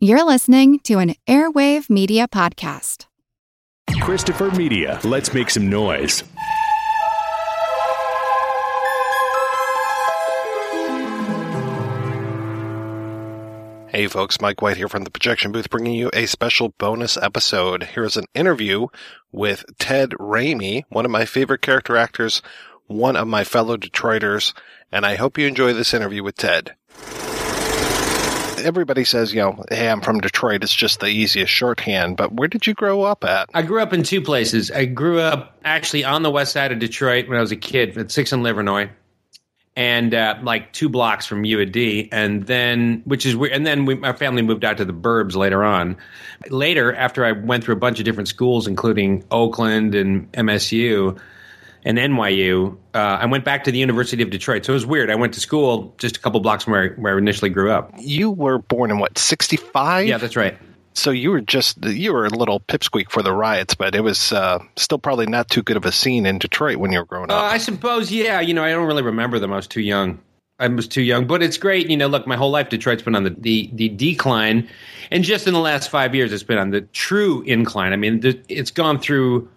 You're 0.00 0.22
listening 0.22 0.78
to 0.84 1.00
an 1.00 1.16
Airwave 1.26 1.90
Media 1.90 2.28
Podcast. 2.28 3.06
Christopher 4.00 4.48
Media. 4.52 5.00
Let's 5.02 5.34
make 5.34 5.50
some 5.50 5.68
noise. 5.68 6.22
Hey 13.88 14.06
folks, 14.06 14.40
Mike 14.40 14.62
White 14.62 14.76
here 14.76 14.88
from 14.88 15.02
the 15.02 15.10
projection 15.10 15.50
booth 15.50 15.68
bringing 15.68 15.94
you 15.94 16.10
a 16.12 16.26
special 16.26 16.68
bonus 16.78 17.16
episode. 17.16 17.82
Here's 17.82 18.16
an 18.16 18.26
interview 18.36 18.86
with 19.32 19.64
Ted 19.80 20.10
Raimi, 20.10 20.84
one 20.90 21.06
of 21.06 21.10
my 21.10 21.24
favorite 21.24 21.62
character 21.62 21.96
actors, 21.96 22.40
one 22.86 23.16
of 23.16 23.26
my 23.26 23.42
fellow 23.42 23.76
Detroiters, 23.76 24.52
and 24.92 25.04
I 25.04 25.16
hope 25.16 25.36
you 25.36 25.48
enjoy 25.48 25.72
this 25.72 25.92
interview 25.92 26.22
with 26.22 26.36
Ted. 26.36 26.76
Everybody 28.64 29.04
says, 29.04 29.32
you 29.32 29.40
know, 29.40 29.64
hey, 29.70 29.88
I'm 29.88 30.00
from 30.00 30.20
Detroit. 30.20 30.62
It's 30.62 30.74
just 30.74 31.00
the 31.00 31.08
easiest 31.08 31.52
shorthand, 31.52 32.16
but 32.16 32.32
where 32.32 32.48
did 32.48 32.66
you 32.66 32.74
grow 32.74 33.02
up 33.02 33.24
at? 33.24 33.48
I 33.54 33.62
grew 33.62 33.82
up 33.82 33.92
in 33.92 34.02
two 34.02 34.20
places. 34.20 34.70
I 34.70 34.84
grew 34.84 35.20
up 35.20 35.58
actually 35.64 36.04
on 36.04 36.22
the 36.22 36.30
west 36.30 36.52
side 36.52 36.72
of 36.72 36.78
Detroit 36.78 37.28
when 37.28 37.38
I 37.38 37.40
was 37.40 37.52
a 37.52 37.56
kid 37.56 37.96
at 37.96 38.10
Six 38.10 38.32
and 38.32 38.44
Livernois 38.44 38.90
and 39.78 40.12
uh, 40.12 40.34
like 40.42 40.72
two 40.72 40.88
blocks 40.88 41.24
from 41.24 41.44
U 41.44 41.60
of 41.60 41.70
D, 41.70 42.08
and 42.10 42.44
then 42.46 43.02
which 43.04 43.24
is 43.24 43.36
weird. 43.36 43.52
And 43.52 43.64
then 43.64 43.84
we, 43.84 43.94
family 44.14 44.42
moved 44.42 44.64
out 44.64 44.78
to 44.78 44.84
the 44.84 44.92
burbs 44.92 45.36
later 45.36 45.62
on. 45.62 45.96
Later, 46.50 46.92
after 46.92 47.24
I 47.24 47.30
went 47.30 47.62
through 47.62 47.76
a 47.76 47.78
bunch 47.78 48.00
of 48.00 48.04
different 48.04 48.28
schools, 48.28 48.66
including 48.66 49.24
Oakland 49.30 49.94
and 49.94 50.30
MSU 50.32 51.16
and 51.84 51.98
NYU, 51.98 52.76
uh, 52.94 52.98
I 52.98 53.26
went 53.26 53.44
back 53.44 53.64
to 53.64 53.72
the 53.72 53.78
University 53.78 54.22
of 54.22 54.30
Detroit. 54.30 54.64
So 54.64 54.72
it 54.72 54.74
was 54.74 54.86
weird. 54.86 55.10
I 55.10 55.14
went 55.14 55.34
to 55.34 55.40
school 55.40 55.94
just 55.98 56.16
a 56.16 56.20
couple 56.20 56.40
blocks 56.40 56.64
from 56.64 56.72
where, 56.72 56.94
where 56.94 57.14
I 57.14 57.18
initially 57.18 57.50
grew 57.50 57.70
up. 57.70 57.92
You 57.98 58.30
were 58.30 58.58
born 58.58 58.90
in 58.90 58.98
what, 58.98 59.16
65? 59.18 60.06
Yeah, 60.08 60.18
that's 60.18 60.36
right. 60.36 60.58
So 60.94 61.10
you 61.10 61.30
were 61.30 61.40
just 61.40 61.84
you 61.84 62.12
were 62.12 62.26
a 62.26 62.30
little 62.30 62.58
pipsqueak 62.58 63.10
for 63.10 63.22
the 63.22 63.32
riots, 63.32 63.74
but 63.76 63.94
it 63.94 64.00
was 64.00 64.32
uh, 64.32 64.58
still 64.76 64.98
probably 64.98 65.26
not 65.26 65.48
too 65.48 65.62
good 65.62 65.76
of 65.76 65.84
a 65.84 65.92
scene 65.92 66.26
in 66.26 66.38
Detroit 66.38 66.78
when 66.78 66.90
you 66.90 66.98
were 66.98 67.04
growing 67.04 67.30
Uh, 67.30 67.34
up. 67.34 67.52
I 67.52 67.58
suppose, 67.58 68.10
yeah. 68.10 68.40
You 68.40 68.52
know, 68.52 68.64
I 68.64 68.70
don't 68.70 68.86
really 68.86 69.04
remember 69.04 69.38
them. 69.38 69.52
I 69.52 69.56
was 69.56 69.68
too 69.68 69.80
young. 69.80 70.18
I 70.58 70.66
was 70.66 70.88
too 70.88 71.02
young, 71.02 71.28
but 71.28 71.40
it's 71.40 71.56
great. 71.56 71.88
You 71.88 71.96
know, 71.96 72.08
look, 72.08 72.26
my 72.26 72.34
whole 72.34 72.50
life 72.50 72.68
Detroit's 72.68 73.02
been 73.02 73.14
on 73.14 73.22
the 73.22 73.30
the, 73.30 73.70
the 73.74 73.88
decline, 73.90 74.68
and 75.12 75.22
just 75.22 75.46
in 75.46 75.54
the 75.54 75.60
last 75.60 75.88
five 75.88 76.16
years, 76.16 76.32
it's 76.32 76.42
been 76.42 76.58
on 76.58 76.70
the 76.70 76.80
true 76.80 77.42
incline. 77.42 77.92
I 77.92 77.96
mean, 77.96 78.20
th- 78.20 78.42
it's 78.48 78.72
gone 78.72 78.98
through, 78.98 79.48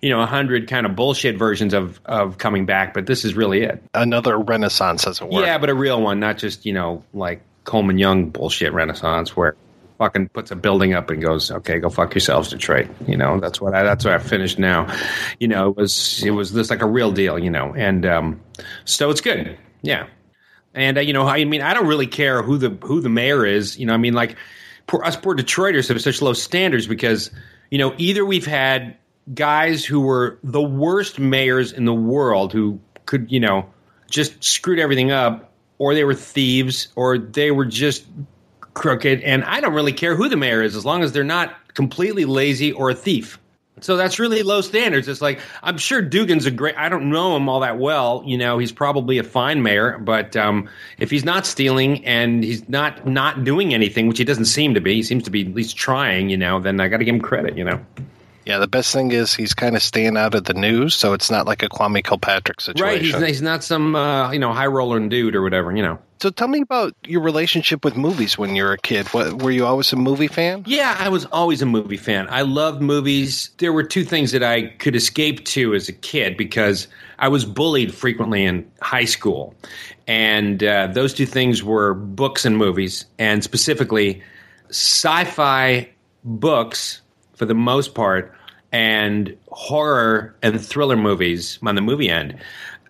you 0.00 0.10
know, 0.10 0.20
a 0.20 0.26
hundred 0.26 0.68
kind 0.68 0.86
of 0.86 0.94
bullshit 0.94 1.36
versions 1.36 1.74
of 1.74 2.00
of 2.04 2.38
coming 2.38 2.66
back, 2.66 2.94
but 2.94 3.06
this 3.06 3.24
is 3.24 3.34
really 3.34 3.62
it. 3.62 3.82
Another 3.94 4.38
renaissance, 4.38 5.06
as 5.06 5.20
it 5.20 5.28
were. 5.28 5.42
Yeah, 5.42 5.58
but 5.58 5.70
a 5.70 5.74
real 5.74 6.00
one, 6.00 6.20
not 6.20 6.38
just 6.38 6.66
you 6.66 6.72
know 6.72 7.04
like 7.12 7.42
Coleman 7.64 7.98
Young 7.98 8.30
bullshit 8.30 8.72
renaissance 8.72 9.36
where 9.36 9.56
fucking 9.98 10.28
puts 10.28 10.50
a 10.50 10.56
building 10.56 10.94
up 10.94 11.10
and 11.10 11.20
goes, 11.20 11.50
okay, 11.50 11.80
go 11.80 11.90
fuck 11.90 12.14
yourselves, 12.14 12.50
Detroit. 12.50 12.88
You 13.06 13.16
know, 13.16 13.40
that's 13.40 13.60
what 13.60 13.74
I 13.74 13.82
that's 13.82 14.04
what 14.04 14.14
I 14.14 14.18
finished 14.18 14.58
now. 14.58 14.94
You 15.38 15.48
know, 15.48 15.70
it 15.70 15.76
was 15.76 16.22
it 16.24 16.30
was 16.30 16.52
this 16.52 16.70
like 16.70 16.82
a 16.82 16.86
real 16.86 17.12
deal, 17.12 17.38
you 17.38 17.50
know, 17.50 17.74
and 17.74 18.06
um, 18.06 18.40
so 18.84 19.10
it's 19.10 19.20
good, 19.20 19.58
yeah. 19.82 20.06
And 20.74 20.98
uh, 20.98 21.00
you 21.00 21.12
know, 21.12 21.26
I 21.26 21.44
mean, 21.44 21.62
I 21.62 21.74
don't 21.74 21.86
really 21.86 22.06
care 22.06 22.42
who 22.42 22.58
the 22.58 22.70
who 22.70 23.00
the 23.00 23.08
mayor 23.08 23.44
is. 23.44 23.78
You 23.78 23.86
know, 23.86 23.94
I 23.94 23.98
mean, 23.98 24.14
like 24.14 24.36
poor, 24.86 25.02
us 25.02 25.16
poor 25.16 25.34
Detroiters 25.34 25.88
have 25.88 26.00
such 26.00 26.22
low 26.22 26.32
standards 26.32 26.86
because 26.86 27.30
you 27.70 27.78
know 27.78 27.94
either 27.98 28.24
we've 28.24 28.46
had 28.46 28.96
guys 29.34 29.84
who 29.84 30.00
were 30.00 30.38
the 30.42 30.62
worst 30.62 31.18
mayors 31.18 31.72
in 31.72 31.84
the 31.84 31.94
world 31.94 32.52
who 32.52 32.80
could 33.06 33.30
you 33.30 33.40
know 33.40 33.68
just 34.10 34.42
screwed 34.42 34.78
everything 34.78 35.10
up, 35.10 35.52
or 35.78 35.94
they 35.94 36.04
were 36.04 36.14
thieves, 36.14 36.88
or 36.96 37.18
they 37.18 37.50
were 37.50 37.66
just 37.66 38.06
crooked. 38.74 39.20
And 39.22 39.44
I 39.44 39.60
don't 39.60 39.74
really 39.74 39.92
care 39.92 40.14
who 40.14 40.28
the 40.28 40.36
mayor 40.36 40.62
is 40.62 40.76
as 40.76 40.84
long 40.84 41.02
as 41.02 41.12
they're 41.12 41.24
not 41.24 41.54
completely 41.74 42.24
lazy 42.24 42.72
or 42.72 42.90
a 42.90 42.94
thief. 42.94 43.38
So 43.80 43.96
that's 43.96 44.18
really 44.18 44.42
low 44.42 44.60
standards. 44.60 45.08
It's 45.08 45.20
like 45.20 45.40
I'm 45.62 45.78
sure 45.78 46.02
Duggan's 46.02 46.46
a 46.46 46.50
great. 46.50 46.76
I 46.76 46.88
don't 46.88 47.10
know 47.10 47.36
him 47.36 47.48
all 47.48 47.60
that 47.60 47.78
well. 47.78 48.22
You 48.26 48.38
know, 48.38 48.58
he's 48.58 48.72
probably 48.72 49.18
a 49.18 49.22
fine 49.22 49.62
mayor, 49.62 49.98
but 49.98 50.36
um, 50.36 50.68
if 50.98 51.10
he's 51.10 51.24
not 51.24 51.46
stealing 51.46 52.04
and 52.04 52.42
he's 52.42 52.68
not 52.68 53.06
not 53.06 53.44
doing 53.44 53.74
anything, 53.74 54.08
which 54.08 54.18
he 54.18 54.24
doesn't 54.24 54.46
seem 54.46 54.74
to 54.74 54.80
be, 54.80 54.94
he 54.94 55.02
seems 55.02 55.24
to 55.24 55.30
be 55.30 55.42
at 55.42 55.54
least 55.54 55.76
trying. 55.76 56.28
You 56.28 56.36
know, 56.36 56.60
then 56.60 56.80
I 56.80 56.88
got 56.88 56.98
to 56.98 57.04
give 57.04 57.14
him 57.14 57.20
credit. 57.20 57.56
You 57.56 57.64
know, 57.64 57.86
Yeah, 58.48 58.56
the 58.56 58.66
best 58.66 58.94
thing 58.94 59.12
is 59.12 59.34
he's 59.34 59.52
kind 59.52 59.76
of 59.76 59.82
staying 59.82 60.16
out 60.16 60.34
of 60.34 60.44
the 60.44 60.54
news, 60.54 60.94
so 60.94 61.12
it's 61.12 61.30
not 61.30 61.44
like 61.44 61.62
a 61.62 61.68
Kwame 61.68 62.02
Kilpatrick 62.02 62.62
situation. 62.62 62.82
right? 62.82 63.02
He's, 63.02 63.14
he's 63.14 63.42
not 63.42 63.62
some 63.62 63.94
uh, 63.94 64.32
you 64.32 64.38
know 64.38 64.54
high 64.54 64.68
roller 64.68 64.98
dude 65.06 65.36
or 65.36 65.42
whatever. 65.42 65.76
You 65.76 65.82
know. 65.82 65.98
So 66.22 66.30
tell 66.30 66.48
me 66.48 66.62
about 66.62 66.94
your 67.06 67.20
relationship 67.20 67.84
with 67.84 67.94
movies 67.94 68.38
when 68.38 68.56
you 68.56 68.62
were 68.64 68.72
a 68.72 68.78
kid. 68.78 69.06
What, 69.08 69.42
were 69.42 69.50
you 69.50 69.66
always 69.66 69.92
a 69.92 69.96
movie 69.96 70.28
fan? 70.28 70.64
Yeah, 70.66 70.96
I 70.98 71.10
was 71.10 71.26
always 71.26 71.60
a 71.60 71.66
movie 71.66 71.98
fan. 71.98 72.26
I 72.30 72.40
loved 72.40 72.80
movies. 72.80 73.50
There 73.58 73.72
were 73.72 73.84
two 73.84 74.02
things 74.02 74.32
that 74.32 74.42
I 74.42 74.68
could 74.78 74.96
escape 74.96 75.44
to 75.44 75.74
as 75.74 75.90
a 75.90 75.92
kid 75.92 76.38
because 76.38 76.88
I 77.18 77.28
was 77.28 77.44
bullied 77.44 77.94
frequently 77.94 78.46
in 78.46 78.68
high 78.80 79.04
school. 79.04 79.54
And 80.06 80.64
uh, 80.64 80.86
those 80.86 81.12
two 81.12 81.26
things 81.26 81.62
were 81.62 81.92
books 81.92 82.46
and 82.46 82.56
movies, 82.56 83.04
and 83.18 83.44
specifically 83.44 84.22
sci 84.70 85.24
fi 85.24 85.90
books 86.24 87.02
for 87.38 87.46
the 87.46 87.54
most 87.54 87.94
part, 87.94 88.34
and 88.72 89.36
horror 89.48 90.36
and 90.42 90.60
thriller 90.60 90.96
movies 90.96 91.58
on 91.62 91.74
the 91.74 91.80
movie 91.80 92.10
end. 92.10 92.38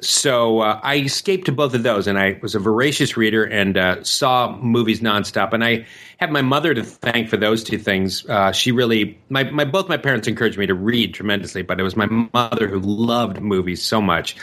So 0.01 0.61
uh, 0.61 0.81
I 0.83 0.99
escaped 0.99 1.47
to 1.47 1.53
both 1.53 1.75
of 1.75 1.83
those, 1.83 2.07
and 2.07 2.19
I 2.19 2.39
was 2.41 2.55
a 2.55 2.61
voracious 2.61 3.17
reader 3.17 3.45
and 3.45 3.77
uh, 3.77 4.03
saw 4.05 4.57
movies 4.57 5.01
nonstop. 5.01 5.53
And 5.53 5.65
I 5.65 5.87
have 6.19 6.31
my 6.31 6.43
mother 6.43 6.73
to 6.73 6.85
thank 6.85 7.29
for 7.29 7.37
those 7.37 7.65
two 7.65 7.79
things. 7.79 8.25
Uh, 8.29 8.53
she 8.53 8.71
really, 8.71 9.19
my, 9.29 9.45
my 9.51 9.65
both 9.65 9.89
my 9.89 9.97
parents 9.97 10.29
encouraged 10.29 10.57
me 10.57 10.67
to 10.67 10.75
read 10.75 11.15
tremendously, 11.15 11.63
but 11.63 11.81
it 11.81 11.83
was 11.83 11.97
my 11.97 12.07
mother 12.07 12.69
who 12.69 12.79
loved 12.79 13.41
movies 13.41 13.83
so 13.83 14.01
much. 14.01 14.37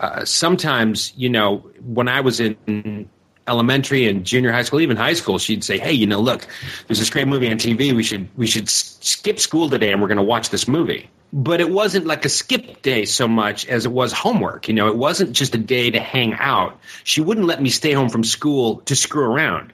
Uh, 0.00 0.24
sometimes, 0.24 1.12
you 1.16 1.28
know, 1.28 1.58
when 1.80 2.08
I 2.08 2.20
was 2.20 2.40
in 2.40 3.08
elementary 3.48 4.06
and 4.06 4.24
junior 4.24 4.52
high 4.52 4.62
school, 4.62 4.80
even 4.80 4.96
high 4.96 5.14
school, 5.14 5.38
she'd 5.38 5.64
say, 5.64 5.78
"Hey, 5.78 5.92
you 5.92 6.06
know, 6.06 6.20
look, 6.20 6.46
there's 6.86 6.98
this 6.98 7.10
great 7.10 7.26
movie 7.26 7.50
on 7.50 7.58
TV. 7.58 7.94
We 7.94 8.02
should 8.02 8.28
we 8.36 8.46
should 8.46 8.68
skip 8.68 9.40
school 9.40 9.70
today, 9.70 9.92
and 9.92 10.00
we're 10.00 10.08
going 10.08 10.18
to 10.18 10.22
watch 10.22 10.50
this 10.50 10.68
movie." 10.68 11.08
But 11.32 11.60
it 11.60 11.70
wasn't 11.70 12.06
like 12.06 12.24
a 12.24 12.28
skip 12.28 12.82
day 12.82 13.04
so 13.04 13.28
much 13.28 13.66
as 13.66 13.84
it 13.84 13.92
was 13.92 14.12
homework. 14.12 14.68
You 14.68 14.74
know, 14.74 14.88
it 14.88 14.96
wasn't 14.96 15.32
just 15.32 15.54
a 15.54 15.58
day 15.58 15.90
to 15.90 16.00
hang 16.00 16.34
out. 16.34 16.78
She 17.04 17.20
wouldn't 17.20 17.46
let 17.46 17.60
me 17.60 17.68
stay 17.68 17.92
home 17.92 18.08
from 18.08 18.24
school 18.24 18.76
to 18.86 18.96
screw 18.96 19.24
around. 19.24 19.72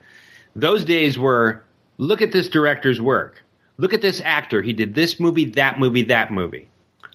Those 0.56 0.84
days 0.84 1.18
were 1.18 1.62
look 1.98 2.22
at 2.22 2.32
this 2.32 2.48
director's 2.48 3.00
work. 3.00 3.42
Look 3.76 3.92
at 3.92 4.02
this 4.02 4.20
actor. 4.24 4.62
He 4.62 4.72
did 4.72 4.94
this 4.94 5.18
movie, 5.18 5.46
that 5.46 5.78
movie, 5.78 6.02
that 6.04 6.30
movie 6.32 6.68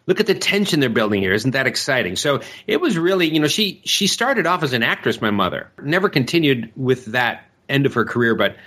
look 0.09 0.19
at 0.19 0.25
the 0.25 0.33
tension 0.33 0.79
they're 0.79 0.89
building 0.89 1.21
here. 1.21 1.33
Isn't 1.33 1.51
that 1.51 1.67
exciting? 1.67 2.15
So 2.15 2.41
it 2.65 2.81
was 2.81 2.97
really 2.97 3.31
you 3.31 3.39
know 3.39 3.47
she 3.47 3.79
she 3.85 4.07
started 4.07 4.47
off 4.47 4.63
as 4.63 4.73
an 4.73 4.81
actress 4.83 5.21
my 5.21 5.31
mother. 5.31 5.71
Never 5.81 6.09
continued 6.09 6.71
with 6.75 7.05
that 7.05 7.45
end 7.69 7.85
of 7.85 7.93
her 7.93 8.03
career 8.03 8.33
but 8.33 8.57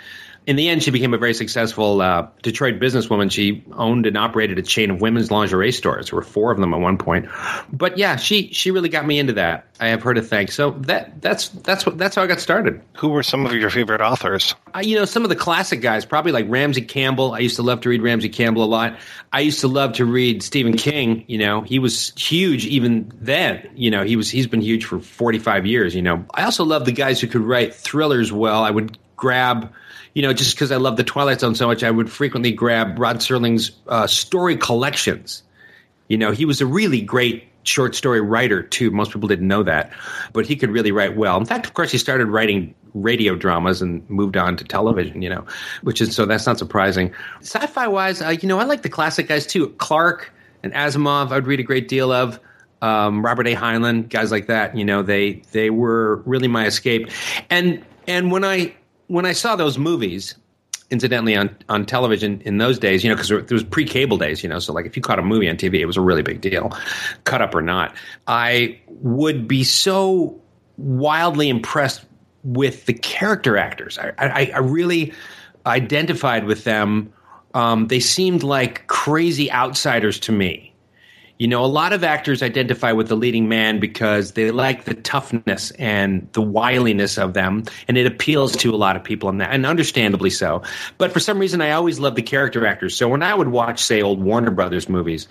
in 0.46 0.56
the 0.56 0.68
end 0.68 0.82
she 0.82 0.90
became 0.90 1.14
a 1.14 1.18
very 1.18 1.34
successful 1.34 2.00
uh, 2.00 2.26
detroit 2.42 2.80
businesswoman 2.80 3.30
she 3.30 3.64
owned 3.74 4.06
and 4.06 4.16
operated 4.16 4.58
a 4.58 4.62
chain 4.62 4.90
of 4.90 5.00
women's 5.00 5.30
lingerie 5.30 5.72
stores 5.72 6.10
there 6.10 6.16
were 6.16 6.22
four 6.22 6.50
of 6.52 6.58
them 6.58 6.74
at 6.74 6.80
one 6.80 6.98
point 6.98 7.28
but 7.72 7.98
yeah 7.98 8.16
she 8.16 8.52
she 8.52 8.70
really 8.70 8.88
got 8.88 9.06
me 9.06 9.18
into 9.18 9.32
that 9.32 9.66
i 9.80 9.88
have 9.88 10.02
her 10.02 10.14
to 10.14 10.22
thank 10.22 10.50
so 10.50 10.72
that 10.72 11.20
that's 11.20 11.48
that's 11.48 11.86
what 11.86 11.98
that's 11.98 12.16
how 12.16 12.22
i 12.22 12.26
got 12.26 12.40
started 12.40 12.80
Who 12.98 13.08
were 13.08 13.22
some 13.22 13.46
of 13.46 13.52
your 13.54 13.70
favorite 13.70 14.00
authors? 14.00 14.54
I, 14.74 14.82
you 14.82 14.96
know, 14.96 15.04
some 15.04 15.22
of 15.22 15.28
the 15.28 15.36
classic 15.36 15.80
guys, 15.80 16.04
probably 16.04 16.32
like 16.32 16.46
Ramsey 16.48 16.82
Campbell. 16.82 17.32
I 17.32 17.38
used 17.38 17.56
to 17.56 17.62
love 17.62 17.80
to 17.82 17.88
read 17.88 18.02
Ramsey 18.02 18.28
Campbell 18.28 18.64
a 18.64 18.66
lot. 18.66 18.98
I 19.32 19.40
used 19.40 19.60
to 19.60 19.68
love 19.68 19.94
to 19.94 20.04
read 20.04 20.42
Stephen 20.42 20.76
King. 20.76 21.24
You 21.26 21.38
know, 21.38 21.62
he 21.62 21.78
was 21.78 22.12
huge 22.16 22.66
even 22.66 23.10
then. 23.20 23.68
You 23.74 23.90
know, 23.90 24.04
he 24.04 24.16
was 24.16 24.30
he's 24.30 24.46
been 24.46 24.60
huge 24.60 24.84
for 24.84 25.00
forty 25.00 25.38
five 25.38 25.66
years. 25.66 25.94
You 25.94 26.02
know, 26.02 26.24
I 26.34 26.44
also 26.44 26.64
love 26.64 26.84
the 26.84 26.92
guys 26.92 27.20
who 27.20 27.26
could 27.26 27.42
write 27.42 27.74
thrillers 27.74 28.32
well. 28.32 28.62
I 28.62 28.70
would 28.70 28.98
grab. 29.16 29.72
You 30.14 30.22
know, 30.22 30.32
just 30.32 30.54
because 30.54 30.70
I 30.70 30.76
love 30.76 30.96
the 30.96 31.04
Twilight 31.04 31.40
Zone 31.40 31.54
so 31.54 31.66
much, 31.66 31.82
I 31.82 31.90
would 31.90 32.10
frequently 32.10 32.52
grab 32.52 32.98
Rod 32.98 33.16
Serling's 33.16 33.72
uh, 33.88 34.06
story 34.06 34.56
collections. 34.56 35.42
You 36.08 36.18
know, 36.18 36.32
he 36.32 36.44
was 36.44 36.60
a 36.60 36.66
really 36.66 37.00
great 37.00 37.48
short 37.64 37.94
story 37.94 38.20
writer 38.20 38.62
too. 38.62 38.90
Most 38.90 39.12
people 39.12 39.28
didn't 39.28 39.48
know 39.48 39.62
that, 39.62 39.92
but 40.32 40.46
he 40.46 40.56
could 40.56 40.70
really 40.70 40.92
write 40.92 41.16
well. 41.16 41.38
In 41.38 41.46
fact, 41.46 41.64
of 41.64 41.74
course, 41.74 41.90
he 41.90 41.98
started 41.98 42.26
writing 42.26 42.74
radio 42.94 43.34
dramas 43.34 43.80
and 43.80 44.08
moved 44.10 44.36
on 44.36 44.56
to 44.56 44.64
television. 44.64 45.22
You 45.22 45.30
know, 45.30 45.46
which 45.82 46.00
is 46.00 46.14
so 46.14 46.26
that's 46.26 46.46
not 46.46 46.58
surprising. 46.58 47.12
Sci-fi 47.40 47.86
wise, 47.88 48.20
uh, 48.20 48.30
you 48.30 48.48
know, 48.48 48.58
I 48.58 48.64
like 48.64 48.82
the 48.82 48.90
classic 48.90 49.28
guys 49.28 49.46
too. 49.46 49.68
Clarke 49.78 50.32
and 50.62 50.72
Asimov, 50.72 51.30
I'd 51.30 51.46
read 51.46 51.60
a 51.60 51.64
great 51.64 51.88
deal 51.88 52.12
of. 52.12 52.38
Um, 52.82 53.24
Robert 53.24 53.46
A. 53.46 53.54
Heinlein, 53.54 54.08
guys 54.08 54.32
like 54.32 54.48
that. 54.48 54.76
You 54.76 54.84
know, 54.84 55.02
they 55.02 55.42
they 55.52 55.70
were 55.70 56.16
really 56.26 56.48
my 56.48 56.66
escape. 56.66 57.08
And 57.48 57.84
and 58.08 58.32
when 58.32 58.44
I 58.44 58.74
when 59.12 59.26
I 59.26 59.32
saw 59.32 59.56
those 59.56 59.76
movies, 59.76 60.34
incidentally 60.90 61.36
on, 61.36 61.54
on 61.68 61.84
television 61.84 62.40
in 62.46 62.56
those 62.56 62.78
days, 62.78 63.04
you 63.04 63.10
know, 63.10 63.14
because 63.16 63.28
there 63.28 63.44
was 63.50 63.62
pre 63.62 63.84
cable 63.84 64.16
days, 64.16 64.42
you 64.42 64.48
know, 64.48 64.58
so 64.58 64.72
like 64.72 64.86
if 64.86 64.96
you 64.96 65.02
caught 65.02 65.18
a 65.18 65.22
movie 65.22 65.50
on 65.50 65.56
TV, 65.56 65.80
it 65.80 65.86
was 65.86 65.98
a 65.98 66.00
really 66.00 66.22
big 66.22 66.40
deal, 66.40 66.72
cut 67.24 67.42
up 67.42 67.54
or 67.54 67.60
not. 67.60 67.94
I 68.26 68.80
would 68.88 69.46
be 69.46 69.64
so 69.64 70.40
wildly 70.78 71.50
impressed 71.50 72.06
with 72.42 72.86
the 72.86 72.94
character 72.94 73.58
actors. 73.58 73.98
I, 73.98 74.12
I, 74.16 74.52
I 74.54 74.58
really 74.60 75.12
identified 75.66 76.44
with 76.44 76.64
them, 76.64 77.12
um, 77.52 77.88
they 77.88 78.00
seemed 78.00 78.42
like 78.42 78.86
crazy 78.86 79.52
outsiders 79.52 80.18
to 80.20 80.32
me. 80.32 80.71
You 81.42 81.48
know, 81.48 81.64
a 81.64 81.66
lot 81.66 81.92
of 81.92 82.04
actors 82.04 82.40
identify 82.40 82.92
with 82.92 83.08
the 83.08 83.16
leading 83.16 83.48
man 83.48 83.80
because 83.80 84.30
they 84.34 84.52
like 84.52 84.84
the 84.84 84.94
toughness 84.94 85.72
and 85.72 86.28
the 86.34 86.40
wiliness 86.40 87.18
of 87.18 87.34
them, 87.34 87.64
and 87.88 87.98
it 87.98 88.06
appeals 88.06 88.52
to 88.58 88.72
a 88.72 88.76
lot 88.76 88.94
of 88.94 89.02
people, 89.02 89.28
and, 89.28 89.40
that, 89.40 89.50
and 89.50 89.66
understandably 89.66 90.30
so. 90.30 90.62
But 90.98 91.10
for 91.10 91.18
some 91.18 91.40
reason, 91.40 91.60
I 91.60 91.72
always 91.72 91.98
loved 91.98 92.14
the 92.14 92.22
character 92.22 92.64
actors. 92.64 92.96
So 92.96 93.08
when 93.08 93.24
I 93.24 93.34
would 93.34 93.48
watch, 93.48 93.82
say, 93.82 94.02
old 94.02 94.22
Warner 94.22 94.52
Brothers 94.52 94.88
movies, 94.88 95.26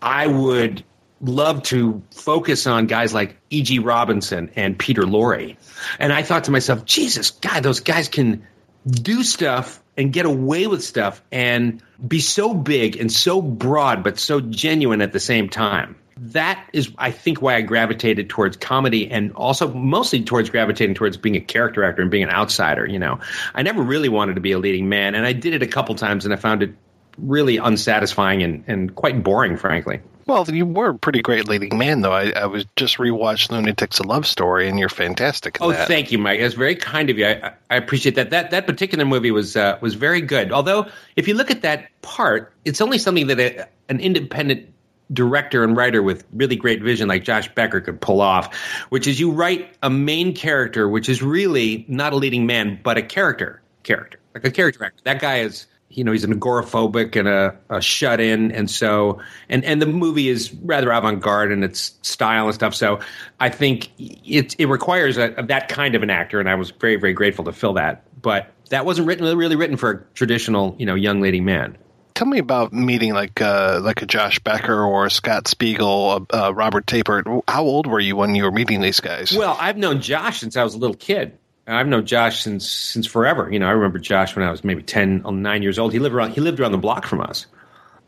I 0.00 0.28
would 0.28 0.84
love 1.20 1.64
to 1.64 2.00
focus 2.14 2.68
on 2.68 2.86
guys 2.86 3.12
like 3.12 3.36
E.G. 3.50 3.80
Robinson 3.80 4.52
and 4.54 4.78
Peter 4.78 5.02
Lorre. 5.02 5.56
And 5.98 6.12
I 6.12 6.22
thought 6.22 6.44
to 6.44 6.52
myself, 6.52 6.84
Jesus, 6.84 7.32
God, 7.32 7.64
those 7.64 7.80
guys 7.80 8.08
can 8.08 8.46
do 8.88 9.24
stuff 9.24 9.79
and 10.00 10.14
get 10.14 10.24
away 10.24 10.66
with 10.66 10.82
stuff 10.82 11.22
and 11.30 11.82
be 12.06 12.20
so 12.20 12.54
big 12.54 12.96
and 12.96 13.12
so 13.12 13.42
broad, 13.42 14.02
but 14.02 14.18
so 14.18 14.40
genuine 14.40 15.02
at 15.02 15.12
the 15.12 15.20
same 15.20 15.48
time. 15.50 15.94
That 16.16 16.66
is, 16.72 16.90
I 16.96 17.10
think, 17.10 17.42
why 17.42 17.56
I 17.56 17.60
gravitated 17.60 18.30
towards 18.30 18.56
comedy 18.56 19.10
and 19.10 19.32
also 19.34 19.72
mostly 19.72 20.22
towards 20.22 20.48
gravitating 20.48 20.94
towards 20.94 21.18
being 21.18 21.36
a 21.36 21.40
character 21.40 21.84
actor 21.84 22.00
and 22.00 22.10
being 22.10 22.24
an 22.24 22.30
outsider. 22.30 22.86
You 22.86 22.98
know, 22.98 23.20
I 23.54 23.60
never 23.62 23.82
really 23.82 24.08
wanted 24.08 24.34
to 24.34 24.40
be 24.40 24.52
a 24.52 24.58
leading 24.58 24.88
man, 24.88 25.14
and 25.14 25.26
I 25.26 25.34
did 25.34 25.52
it 25.52 25.62
a 25.62 25.66
couple 25.66 25.94
times, 25.94 26.24
and 26.24 26.32
I 26.32 26.38
found 26.38 26.62
it 26.62 26.72
really 27.18 27.58
unsatisfying 27.58 28.42
and, 28.42 28.64
and 28.66 28.94
quite 28.94 29.22
boring, 29.22 29.58
frankly. 29.58 30.00
Well, 30.30 30.48
you 30.48 30.64
were 30.64 30.90
a 30.90 30.94
pretty 30.96 31.22
great 31.22 31.48
leading 31.48 31.76
man, 31.76 32.02
though. 32.02 32.12
I, 32.12 32.30
I 32.30 32.46
was 32.46 32.64
just 32.76 32.98
rewatched 32.98 33.50
Lunatics: 33.50 33.98
A 33.98 34.04
Love 34.04 34.28
Story, 34.28 34.68
and 34.68 34.78
you're 34.78 34.88
fantastic. 34.88 35.58
oh, 35.60 35.72
that. 35.72 35.88
thank 35.88 36.12
you, 36.12 36.18
Mike. 36.18 36.38
That's 36.38 36.54
very 36.54 36.76
kind 36.76 37.10
of 37.10 37.18
you. 37.18 37.26
I, 37.26 37.52
I 37.68 37.74
appreciate 37.74 38.14
that. 38.14 38.30
That 38.30 38.52
that 38.52 38.64
particular 38.64 39.04
movie 39.04 39.32
was 39.32 39.56
uh, 39.56 39.76
was 39.80 39.94
very 39.94 40.20
good. 40.20 40.52
Although, 40.52 40.86
if 41.16 41.26
you 41.26 41.34
look 41.34 41.50
at 41.50 41.62
that 41.62 41.88
part, 42.02 42.52
it's 42.64 42.80
only 42.80 42.96
something 42.96 43.26
that 43.26 43.40
a, 43.40 43.68
an 43.88 43.98
independent 43.98 44.72
director 45.12 45.64
and 45.64 45.76
writer 45.76 46.00
with 46.00 46.24
really 46.32 46.54
great 46.54 46.80
vision 46.80 47.08
like 47.08 47.24
Josh 47.24 47.52
Becker 47.52 47.80
could 47.80 48.00
pull 48.00 48.20
off, 48.20 48.54
which 48.90 49.08
is 49.08 49.18
you 49.18 49.32
write 49.32 49.74
a 49.82 49.90
main 49.90 50.32
character, 50.32 50.88
which 50.88 51.08
is 51.08 51.24
really 51.24 51.84
not 51.88 52.12
a 52.12 52.16
leading 52.16 52.46
man, 52.46 52.78
but 52.84 52.96
a 52.96 53.02
character 53.02 53.60
character, 53.82 54.20
like 54.34 54.44
a 54.44 54.52
character 54.52 54.84
actor. 54.84 55.02
That 55.02 55.20
guy 55.20 55.40
is 55.40 55.66
you 55.90 56.04
know 56.04 56.12
he's 56.12 56.24
an 56.24 56.38
agoraphobic 56.38 57.16
and 57.16 57.28
a, 57.28 57.56
a 57.68 57.80
shut 57.80 58.20
in 58.20 58.52
and 58.52 58.70
so 58.70 59.20
and 59.48 59.64
and 59.64 59.82
the 59.82 59.86
movie 59.86 60.28
is 60.28 60.54
rather 60.62 60.90
avant-garde 60.90 61.52
in 61.52 61.62
its 61.62 61.98
style 62.02 62.46
and 62.46 62.54
stuff 62.54 62.74
so 62.74 63.00
i 63.40 63.48
think 63.48 63.90
it 63.98 64.54
it 64.58 64.66
requires 64.66 65.18
a, 65.18 65.34
a, 65.34 65.42
that 65.44 65.68
kind 65.68 65.94
of 65.94 66.02
an 66.02 66.10
actor 66.10 66.40
and 66.40 66.48
i 66.48 66.54
was 66.54 66.70
very 66.70 66.96
very 66.96 67.12
grateful 67.12 67.44
to 67.44 67.52
fill 67.52 67.74
that 67.74 68.04
but 68.22 68.52
that 68.70 68.86
wasn't 68.86 69.06
written 69.06 69.36
really 69.36 69.56
written 69.56 69.76
for 69.76 69.90
a 69.90 70.04
traditional 70.14 70.74
you 70.78 70.86
know 70.86 70.94
young 70.94 71.20
lady 71.20 71.40
man 71.40 71.76
tell 72.14 72.28
me 72.28 72.38
about 72.38 72.72
meeting 72.72 73.14
like 73.14 73.40
uh, 73.40 73.80
like 73.82 74.02
a 74.02 74.06
Josh 74.06 74.40
Becker 74.40 74.82
or 74.82 75.08
Scott 75.08 75.48
Spiegel, 75.48 76.26
uh, 76.30 76.48
uh, 76.48 76.54
Robert 76.54 76.84
Tapert. 76.84 77.42
How 77.48 77.62
old 77.62 77.86
were 77.86 77.98
you 77.98 78.14
when 78.14 78.34
you 78.34 78.44
were 78.44 78.50
meeting 78.50 78.82
these 78.82 79.00
guys? 79.00 79.32
Well, 79.32 79.56
I've 79.58 79.78
known 79.78 80.02
Josh 80.02 80.40
since 80.40 80.54
I 80.54 80.62
was 80.62 80.74
a 80.74 80.78
little 80.78 80.96
kid. 80.96 81.38
I've 81.70 81.86
known 81.86 82.06
Josh 82.06 82.42
since 82.42 82.68
since 82.68 83.06
forever. 83.06 83.50
You 83.52 83.58
know, 83.58 83.66
I 83.66 83.70
remember 83.70 83.98
Josh 83.98 84.34
when 84.36 84.46
I 84.46 84.50
was 84.50 84.64
maybe 84.64 84.82
10, 84.82 85.22
or 85.24 85.32
9 85.32 85.62
years 85.62 85.78
old. 85.78 85.92
He 85.92 85.98
lived 85.98 86.14
around 86.14 86.32
he 86.32 86.40
lived 86.40 86.60
around 86.60 86.72
the 86.72 86.78
block 86.78 87.06
from 87.06 87.20
us, 87.20 87.46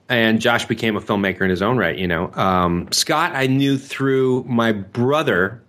and 0.09 0.41
Josh 0.41 0.67
became 0.67 0.97
a 0.97 1.01
filmmaker 1.01 1.43
in 1.43 1.51
his 1.51 1.63
own 1.63 1.79
right. 1.79 1.97
You 1.97 2.09
know, 2.09 2.33
um, 2.35 2.89
Scott 2.93 3.33
I 3.35 3.47
knew 3.47 3.79
through 3.79 4.45
my 4.45 4.73
brother 4.73 5.63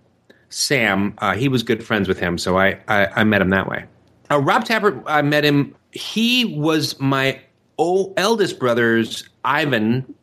Sam. 0.48 1.14
Uh, 1.18 1.34
he 1.34 1.48
was 1.48 1.62
good 1.62 1.84
friends 1.84 2.08
with 2.08 2.18
him, 2.18 2.38
so 2.38 2.58
I 2.58 2.78
I, 2.88 3.06
I 3.06 3.24
met 3.24 3.40
him 3.40 3.50
that 3.50 3.68
way. 3.68 3.84
Uh, 4.30 4.40
Rob 4.40 4.64
Tapert, 4.64 5.02
I 5.06 5.22
met 5.22 5.44
him. 5.44 5.74
He 5.92 6.44
was 6.44 6.98
my 6.98 7.40
old, 7.78 8.14
eldest 8.16 8.58
brother's 8.58 9.28
Ivan 9.44 10.14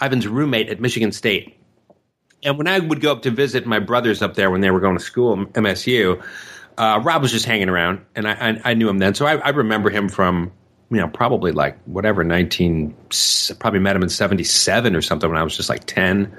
Ivan's 0.00 0.26
roommate 0.26 0.68
at 0.68 0.80
Michigan 0.80 1.12
State. 1.12 1.56
And 2.42 2.56
when 2.56 2.66
I 2.66 2.78
would 2.78 3.00
go 3.00 3.12
up 3.12 3.22
to 3.22 3.30
visit 3.30 3.66
my 3.66 3.78
brothers 3.78 4.22
up 4.22 4.34
there 4.34 4.50
when 4.50 4.62
they 4.62 4.70
were 4.70 4.80
going 4.80 4.96
to 4.96 5.02
school, 5.02 5.36
MSU, 5.36 6.22
uh, 6.80 6.98
Rob 7.00 7.20
was 7.20 7.30
just 7.30 7.44
hanging 7.44 7.68
around, 7.68 8.00
and 8.14 8.26
I, 8.26 8.32
I, 8.32 8.60
I 8.70 8.74
knew 8.74 8.88
him 8.88 8.98
then, 8.98 9.14
so 9.14 9.26
I, 9.26 9.36
I, 9.36 9.50
remember 9.50 9.90
him 9.90 10.08
from 10.08 10.50
you 10.90 10.96
know 10.96 11.08
probably 11.08 11.52
like 11.52 11.78
whatever 11.84 12.24
nineteen, 12.24 12.96
probably 13.58 13.80
met 13.80 13.94
him 13.94 14.02
in 14.02 14.08
seventy 14.08 14.44
seven 14.44 14.96
or 14.96 15.02
something 15.02 15.28
when 15.28 15.38
I 15.38 15.42
was 15.42 15.54
just 15.54 15.68
like 15.68 15.84
ten, 15.84 16.34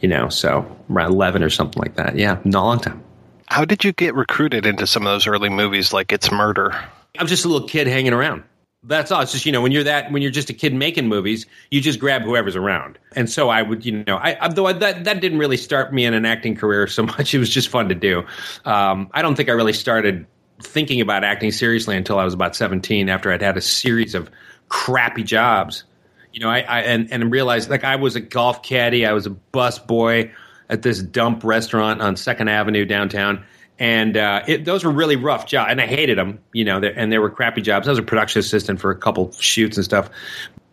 you 0.00 0.08
know, 0.08 0.28
so 0.28 0.76
around 0.90 1.12
eleven 1.12 1.42
or 1.42 1.48
something 1.48 1.80
like 1.80 1.94
that. 1.94 2.14
Yeah, 2.16 2.38
not 2.44 2.60
a 2.60 2.66
long 2.66 2.80
time. 2.80 3.02
How 3.46 3.64
did 3.64 3.82
you 3.82 3.92
get 3.92 4.14
recruited 4.14 4.66
into 4.66 4.86
some 4.86 5.06
of 5.06 5.12
those 5.14 5.26
early 5.26 5.48
movies 5.48 5.94
like 5.94 6.12
It's 6.12 6.30
Murder? 6.30 6.72
I 7.18 7.22
was 7.22 7.30
just 7.30 7.46
a 7.46 7.48
little 7.48 7.66
kid 7.66 7.86
hanging 7.86 8.12
around. 8.12 8.44
That's 8.82 9.12
all. 9.12 9.20
It's 9.20 9.32
just 9.32 9.44
you 9.44 9.52
know 9.52 9.60
when 9.60 9.72
you're 9.72 9.84
that 9.84 10.10
when 10.10 10.22
you're 10.22 10.30
just 10.30 10.48
a 10.48 10.54
kid 10.54 10.72
making 10.72 11.06
movies, 11.06 11.44
you 11.70 11.82
just 11.82 11.98
grab 11.98 12.22
whoever's 12.22 12.56
around. 12.56 12.98
And 13.14 13.28
so 13.28 13.50
I 13.50 13.60
would 13.60 13.84
you 13.84 14.02
know 14.06 14.16
I, 14.16 14.48
though 14.48 14.66
I, 14.66 14.72
that 14.72 15.04
that 15.04 15.20
didn't 15.20 15.38
really 15.38 15.58
start 15.58 15.92
me 15.92 16.06
in 16.06 16.14
an 16.14 16.24
acting 16.24 16.56
career 16.56 16.86
so 16.86 17.02
much. 17.06 17.34
It 17.34 17.38
was 17.38 17.50
just 17.50 17.68
fun 17.68 17.90
to 17.90 17.94
do. 17.94 18.24
Um, 18.64 19.10
I 19.12 19.20
don't 19.20 19.34
think 19.34 19.50
I 19.50 19.52
really 19.52 19.74
started 19.74 20.26
thinking 20.62 21.00
about 21.00 21.24
acting 21.24 21.52
seriously 21.52 21.96
until 21.96 22.18
I 22.18 22.24
was 22.24 22.34
about 22.34 22.56
17. 22.56 23.08
After 23.08 23.30
I'd 23.30 23.42
had 23.42 23.56
a 23.56 23.62
series 23.62 24.14
of 24.14 24.30
crappy 24.70 25.24
jobs, 25.24 25.84
you 26.32 26.40
know, 26.40 26.48
I, 26.48 26.60
I 26.60 26.80
and 26.80 27.12
and 27.12 27.30
realized 27.30 27.68
like 27.68 27.84
I 27.84 27.96
was 27.96 28.16
a 28.16 28.20
golf 28.20 28.62
caddy, 28.62 29.04
I 29.04 29.12
was 29.12 29.26
a 29.26 29.30
bus 29.30 29.78
boy 29.78 30.32
at 30.70 30.80
this 30.80 31.02
dump 31.02 31.44
restaurant 31.44 32.00
on 32.00 32.16
Second 32.16 32.48
Avenue 32.48 32.86
downtown 32.86 33.44
and 33.80 34.18
uh, 34.18 34.42
it, 34.46 34.66
those 34.66 34.84
were 34.84 34.90
really 34.90 35.16
rough 35.16 35.46
jobs, 35.46 35.70
and 35.70 35.80
I 35.80 35.86
hated 35.86 36.18
them. 36.18 36.38
You 36.52 36.66
know, 36.66 36.78
and 36.80 37.10
they 37.10 37.18
were 37.18 37.30
crappy 37.30 37.62
jobs. 37.62 37.88
I 37.88 37.90
was 37.90 37.98
a 37.98 38.02
production 38.02 38.38
assistant 38.38 38.78
for 38.78 38.90
a 38.90 38.96
couple 38.96 39.32
shoots 39.32 39.76
and 39.78 39.84
stuff. 39.84 40.10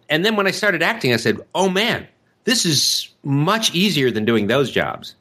And 0.09 0.24
then 0.24 0.36
when 0.36 0.45
I 0.45 0.51
started 0.51 0.83
acting, 0.83 1.13
I 1.13 1.18
said, 1.18 1.39
"Oh 1.56 1.69
man, 1.69 2.06
this 2.44 2.65
is 2.65 3.09
much 3.24 3.74
easier 3.74 4.12
than 4.12 4.25
doing 4.25 4.48
those 4.48 4.69
jobs. 4.69 5.15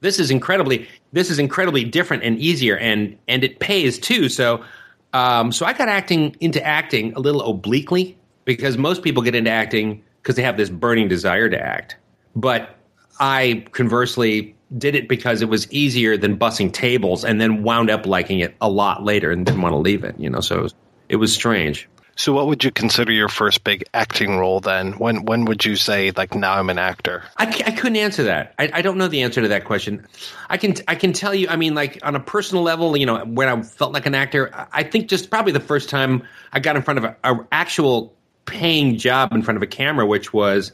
This 0.00 0.18
is 0.18 0.32
incredibly, 0.32 0.88
this 1.12 1.30
is 1.30 1.38
incredibly 1.38 1.84
different 1.84 2.24
and 2.24 2.38
easier, 2.38 2.76
and 2.76 3.16
and 3.28 3.44
it 3.44 3.60
pays 3.60 4.00
too." 4.00 4.28
So, 4.28 4.64
um, 5.12 5.52
so 5.52 5.64
I 5.64 5.72
got 5.74 5.88
acting 5.88 6.36
into 6.40 6.62
acting 6.64 7.14
a 7.14 7.20
little 7.20 7.48
obliquely 7.48 8.18
because 8.44 8.76
most 8.76 9.04
people 9.04 9.22
get 9.22 9.36
into 9.36 9.50
acting 9.50 10.02
because 10.20 10.34
they 10.34 10.42
have 10.42 10.56
this 10.56 10.70
burning 10.70 11.06
desire 11.06 11.48
to 11.48 11.60
act, 11.60 11.96
but 12.34 12.76
I 13.20 13.64
conversely 13.70 14.56
did 14.78 14.94
it 14.94 15.08
because 15.08 15.42
it 15.42 15.48
was 15.48 15.70
easier 15.72 16.16
than 16.16 16.38
bussing 16.38 16.72
tables 16.72 17.24
and 17.24 17.40
then 17.40 17.62
wound 17.62 17.90
up 17.90 18.06
liking 18.06 18.40
it 18.40 18.54
a 18.60 18.68
lot 18.68 19.04
later 19.04 19.30
and 19.30 19.44
didn't 19.44 19.62
want 19.62 19.72
to 19.72 19.78
leave 19.78 20.04
it, 20.04 20.18
you 20.18 20.30
know, 20.30 20.40
so 20.40 20.58
it 20.58 20.62
was, 20.62 20.74
it 21.08 21.16
was 21.16 21.32
strange. 21.32 21.88
So 22.14 22.32
what 22.32 22.46
would 22.46 22.62
you 22.62 22.70
consider 22.70 23.10
your 23.10 23.28
first 23.28 23.64
big 23.64 23.84
acting 23.94 24.36
role 24.36 24.60
then? 24.60 24.92
When 24.92 25.24
when 25.24 25.46
would 25.46 25.64
you 25.64 25.76
say 25.76 26.12
like 26.14 26.34
now 26.34 26.54
I'm 26.54 26.68
an 26.68 26.78
actor? 26.78 27.24
I, 27.38 27.46
I 27.46 27.70
couldn't 27.70 27.96
answer 27.96 28.24
that. 28.24 28.54
I, 28.58 28.70
I 28.74 28.82
don't 28.82 28.98
know 28.98 29.08
the 29.08 29.22
answer 29.22 29.40
to 29.40 29.48
that 29.48 29.64
question. 29.64 30.06
I 30.50 30.58
can 30.58 30.74
I 30.86 30.94
can 30.94 31.14
tell 31.14 31.34
you. 31.34 31.48
I 31.48 31.56
mean, 31.56 31.74
like 31.74 31.98
on 32.02 32.14
a 32.14 32.20
personal 32.20 32.62
level, 32.62 32.96
you 32.98 33.06
know, 33.06 33.24
when 33.24 33.48
I 33.48 33.62
felt 33.62 33.92
like 33.92 34.04
an 34.04 34.14
actor, 34.14 34.50
I 34.72 34.82
think 34.82 35.08
just 35.08 35.30
probably 35.30 35.52
the 35.52 35.60
first 35.60 35.88
time 35.88 36.22
I 36.52 36.60
got 36.60 36.76
in 36.76 36.82
front 36.82 36.98
of 36.98 37.16
an 37.24 37.46
actual 37.50 38.14
paying 38.44 38.98
job 38.98 39.32
in 39.32 39.42
front 39.42 39.56
of 39.56 39.62
a 39.62 39.66
camera, 39.66 40.04
which 40.04 40.34
was 40.34 40.72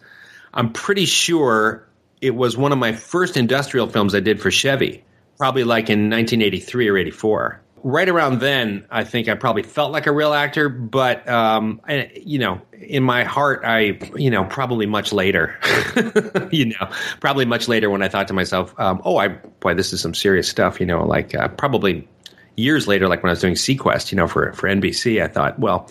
I'm 0.53 0.73
pretty 0.73 1.05
sure 1.05 1.88
it 2.21 2.35
was 2.35 2.57
one 2.57 2.73
of 2.73 2.79
my 2.79 2.93
first 2.93 3.37
industrial 3.37 3.89
films 3.89 4.15
I 4.15 4.21
did 4.21 4.41
for 4.41 4.51
Chevy, 4.51 5.05
probably 5.37 5.65
like 5.65 5.91
in 5.91 6.11
1983 6.11 6.89
or 6.89 6.97
84. 6.97 7.61
Right 7.85 8.09
around 8.09 8.41
then, 8.41 8.87
I 8.91 9.05
think 9.05 9.29
I 9.29 9.35
probably 9.35 9.63
felt 9.63 9.93
like 9.93 10.07
a 10.07 10.13
real 10.13 10.35
actor, 10.35 10.69
but 10.69 11.29
um, 11.29 11.81
you 12.17 12.41
know, 12.41 12.61
in 12.73 13.05
my 13.05 13.23
heart, 13.23 13.63
I, 13.65 14.01
you 14.17 14.31
know, 14.31 14.45
probably 14.45 14.87
much 14.87 15.13
later, 15.13 15.57
you 16.51 16.67
know, 16.67 16.91
probably 17.21 17.45
much 17.45 17.69
later 17.69 17.89
when 17.89 18.03
I 18.03 18.09
thought 18.09 18.27
to 18.29 18.35
myself, 18.35 18.75
um, 18.81 19.01
oh, 19.05 19.19
I, 19.19 19.29
boy, 19.29 19.75
this 19.75 19.93
is 19.93 20.01
some 20.01 20.13
serious 20.13 20.49
stuff, 20.49 20.81
you 20.81 20.87
know, 20.87 21.07
like 21.07 21.37
uh, 21.37 21.49
probably 21.49 22.09
years 22.57 22.89
later, 22.89 23.09
like 23.09 23.23
when 23.23 23.31
I 23.31 23.33
was 23.33 23.41
doing 23.41 23.55
seaQuest, 23.55 24.11
you 24.11 24.17
know, 24.17 24.27
for 24.27 24.53
for 24.55 24.69
NBC, 24.69 25.23
I 25.23 25.29
thought, 25.29 25.59
well, 25.61 25.89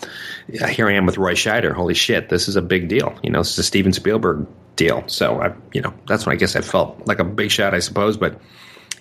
here 0.48 0.88
I 0.88 0.92
am 0.92 1.06
with 1.06 1.16
Roy 1.16 1.32
Scheider. 1.32 1.72
Holy 1.72 1.94
shit, 1.94 2.28
this 2.28 2.48
is 2.48 2.56
a 2.56 2.62
big 2.62 2.88
deal. 2.88 3.18
You 3.22 3.30
know, 3.30 3.40
this 3.40 3.52
is 3.52 3.58
a 3.58 3.62
Steven 3.62 3.94
Spielberg 3.94 4.46
deal. 4.78 5.04
So 5.08 5.42
I, 5.42 5.52
you 5.74 5.82
know, 5.82 5.92
that's 6.06 6.24
when 6.24 6.34
I 6.34 6.38
guess 6.38 6.56
I 6.56 6.62
felt 6.62 7.06
like 7.06 7.18
a 7.18 7.24
big 7.24 7.50
shot, 7.50 7.74
I 7.74 7.80
suppose. 7.80 8.16
But 8.16 8.40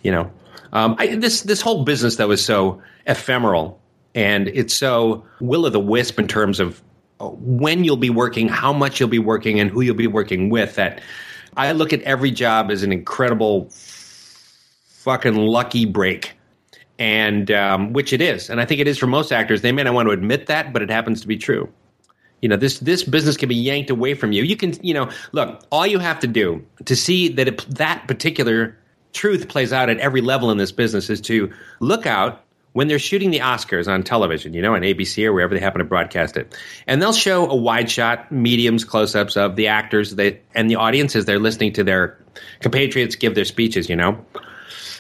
you 0.03 0.12
know, 0.12 0.29
um, 0.74 0.96
I, 1.00 1.15
this 1.15 1.43
this 1.43 1.62
whole 1.62 1.86
business 1.86 2.17
that 2.17 2.27
was 2.27 2.43
so 2.43 2.81
ephemeral 3.05 3.79
and 4.13 4.50
it's 4.50 4.74
so 4.74 5.24
will 5.39 5.65
o' 5.65 5.69
the 5.69 5.79
wisp 5.79 6.19
in 6.19 6.27
terms 6.27 6.60
of 6.60 6.84
uh, 7.22 7.29
when 7.29 7.84
you'll 7.84 7.96
be 7.96 8.10
working, 8.10 8.50
how 8.50 8.74
much 8.74 9.00
you'll 9.00 9.10
be 9.10 9.19
working, 9.19 9.60
and 9.60 9.72
who 9.72 9.81
you'll 9.81 9.96
be 9.96 10.07
working 10.07 10.50
with. 10.50 10.75
That 10.75 11.01
I 11.55 11.72
look 11.72 11.93
at 11.93 12.01
every 12.01 12.31
job 12.31 12.69
as 12.69 12.84
an 12.84 12.91
incredible 12.91 13.69
fucking 13.69 15.36
lucky 15.36 15.86
break. 15.86 16.34
And 17.00 17.51
um, 17.51 17.93
which 17.93 18.12
it 18.12 18.22
is, 18.22 18.50
and 18.50 18.60
I 18.60 18.65
think 18.65 18.81
it 18.81 18.88
is 18.88 18.98
for 18.98 19.05
most 19.05 19.31
actors. 19.31 19.62
They 19.62 19.72
may 19.72 19.84
not 19.84 19.93
want 19.93 20.07
to 20.07 20.13
admit 20.13 20.48
that, 20.48 20.74
but 20.74 20.81
it 20.81 20.89
happens 20.89 21.22
to 21.22 21.27
be 21.27 21.38
true. 21.38 21.72
You 22.41 22.50
know, 22.50 22.58
this 22.58 22.79
this 22.79 23.03
business 23.03 23.38
can 23.38 23.50
be 23.50 23.56
yanked 23.56 23.89
away 23.89 24.13
from 24.13 24.32
you. 24.32 24.44
You 24.44 24.56
can, 24.56 24.74
you 24.84 24.94
know, 24.94 25.10
look, 25.32 25.63
all 25.72 25.88
you 25.88 26.00
have 26.00 26.20
to 26.20 26.27
do 26.27 26.65
to 26.86 26.96
see 26.96 27.29
that 27.29 27.48
it, 27.48 27.65
that 27.75 28.08
particular 28.08 28.77
truth 29.13 29.48
plays 29.48 29.74
out 29.74 29.89
at 29.89 29.98
every 29.98 30.22
level 30.22 30.51
in 30.51 30.58
this 30.58 30.72
business 30.72 31.10
is 31.10 31.20
to 31.22 31.51
look 31.79 32.06
out 32.06 32.44
when 32.74 32.88
they're 32.88 33.00
shooting 33.00 33.32
the 33.32 33.39
Oscars 33.39 33.88
on 33.88 34.03
television, 34.03 34.53
you 34.53 34.62
know, 34.62 34.75
on 34.75 34.82
ABC 34.82 35.25
or 35.25 35.34
wherever 35.34 35.56
they 35.56 35.60
happen 35.60 35.79
to 35.79 35.86
broadcast 35.86 36.38
it. 36.38 36.56
And 36.86 37.01
they'll 37.01 37.12
show 37.12 37.50
a 37.50 37.56
wide 37.56 37.89
shot, 37.89 38.32
mediums, 38.32 38.86
close 38.86 39.15
ups 39.15 39.36
of 39.36 39.56
the 39.56 39.67
actors 39.67 40.13
and 40.13 40.70
the 40.70 40.75
audience 40.75 41.15
as 41.15 41.25
they're 41.25 41.39
listening 41.39 41.74
to 41.74 41.84
their 41.84 42.24
compatriots 42.60 43.15
give 43.15 43.34
their 43.34 43.46
speeches, 43.46 43.89
you 43.89 43.96
know. 43.96 44.24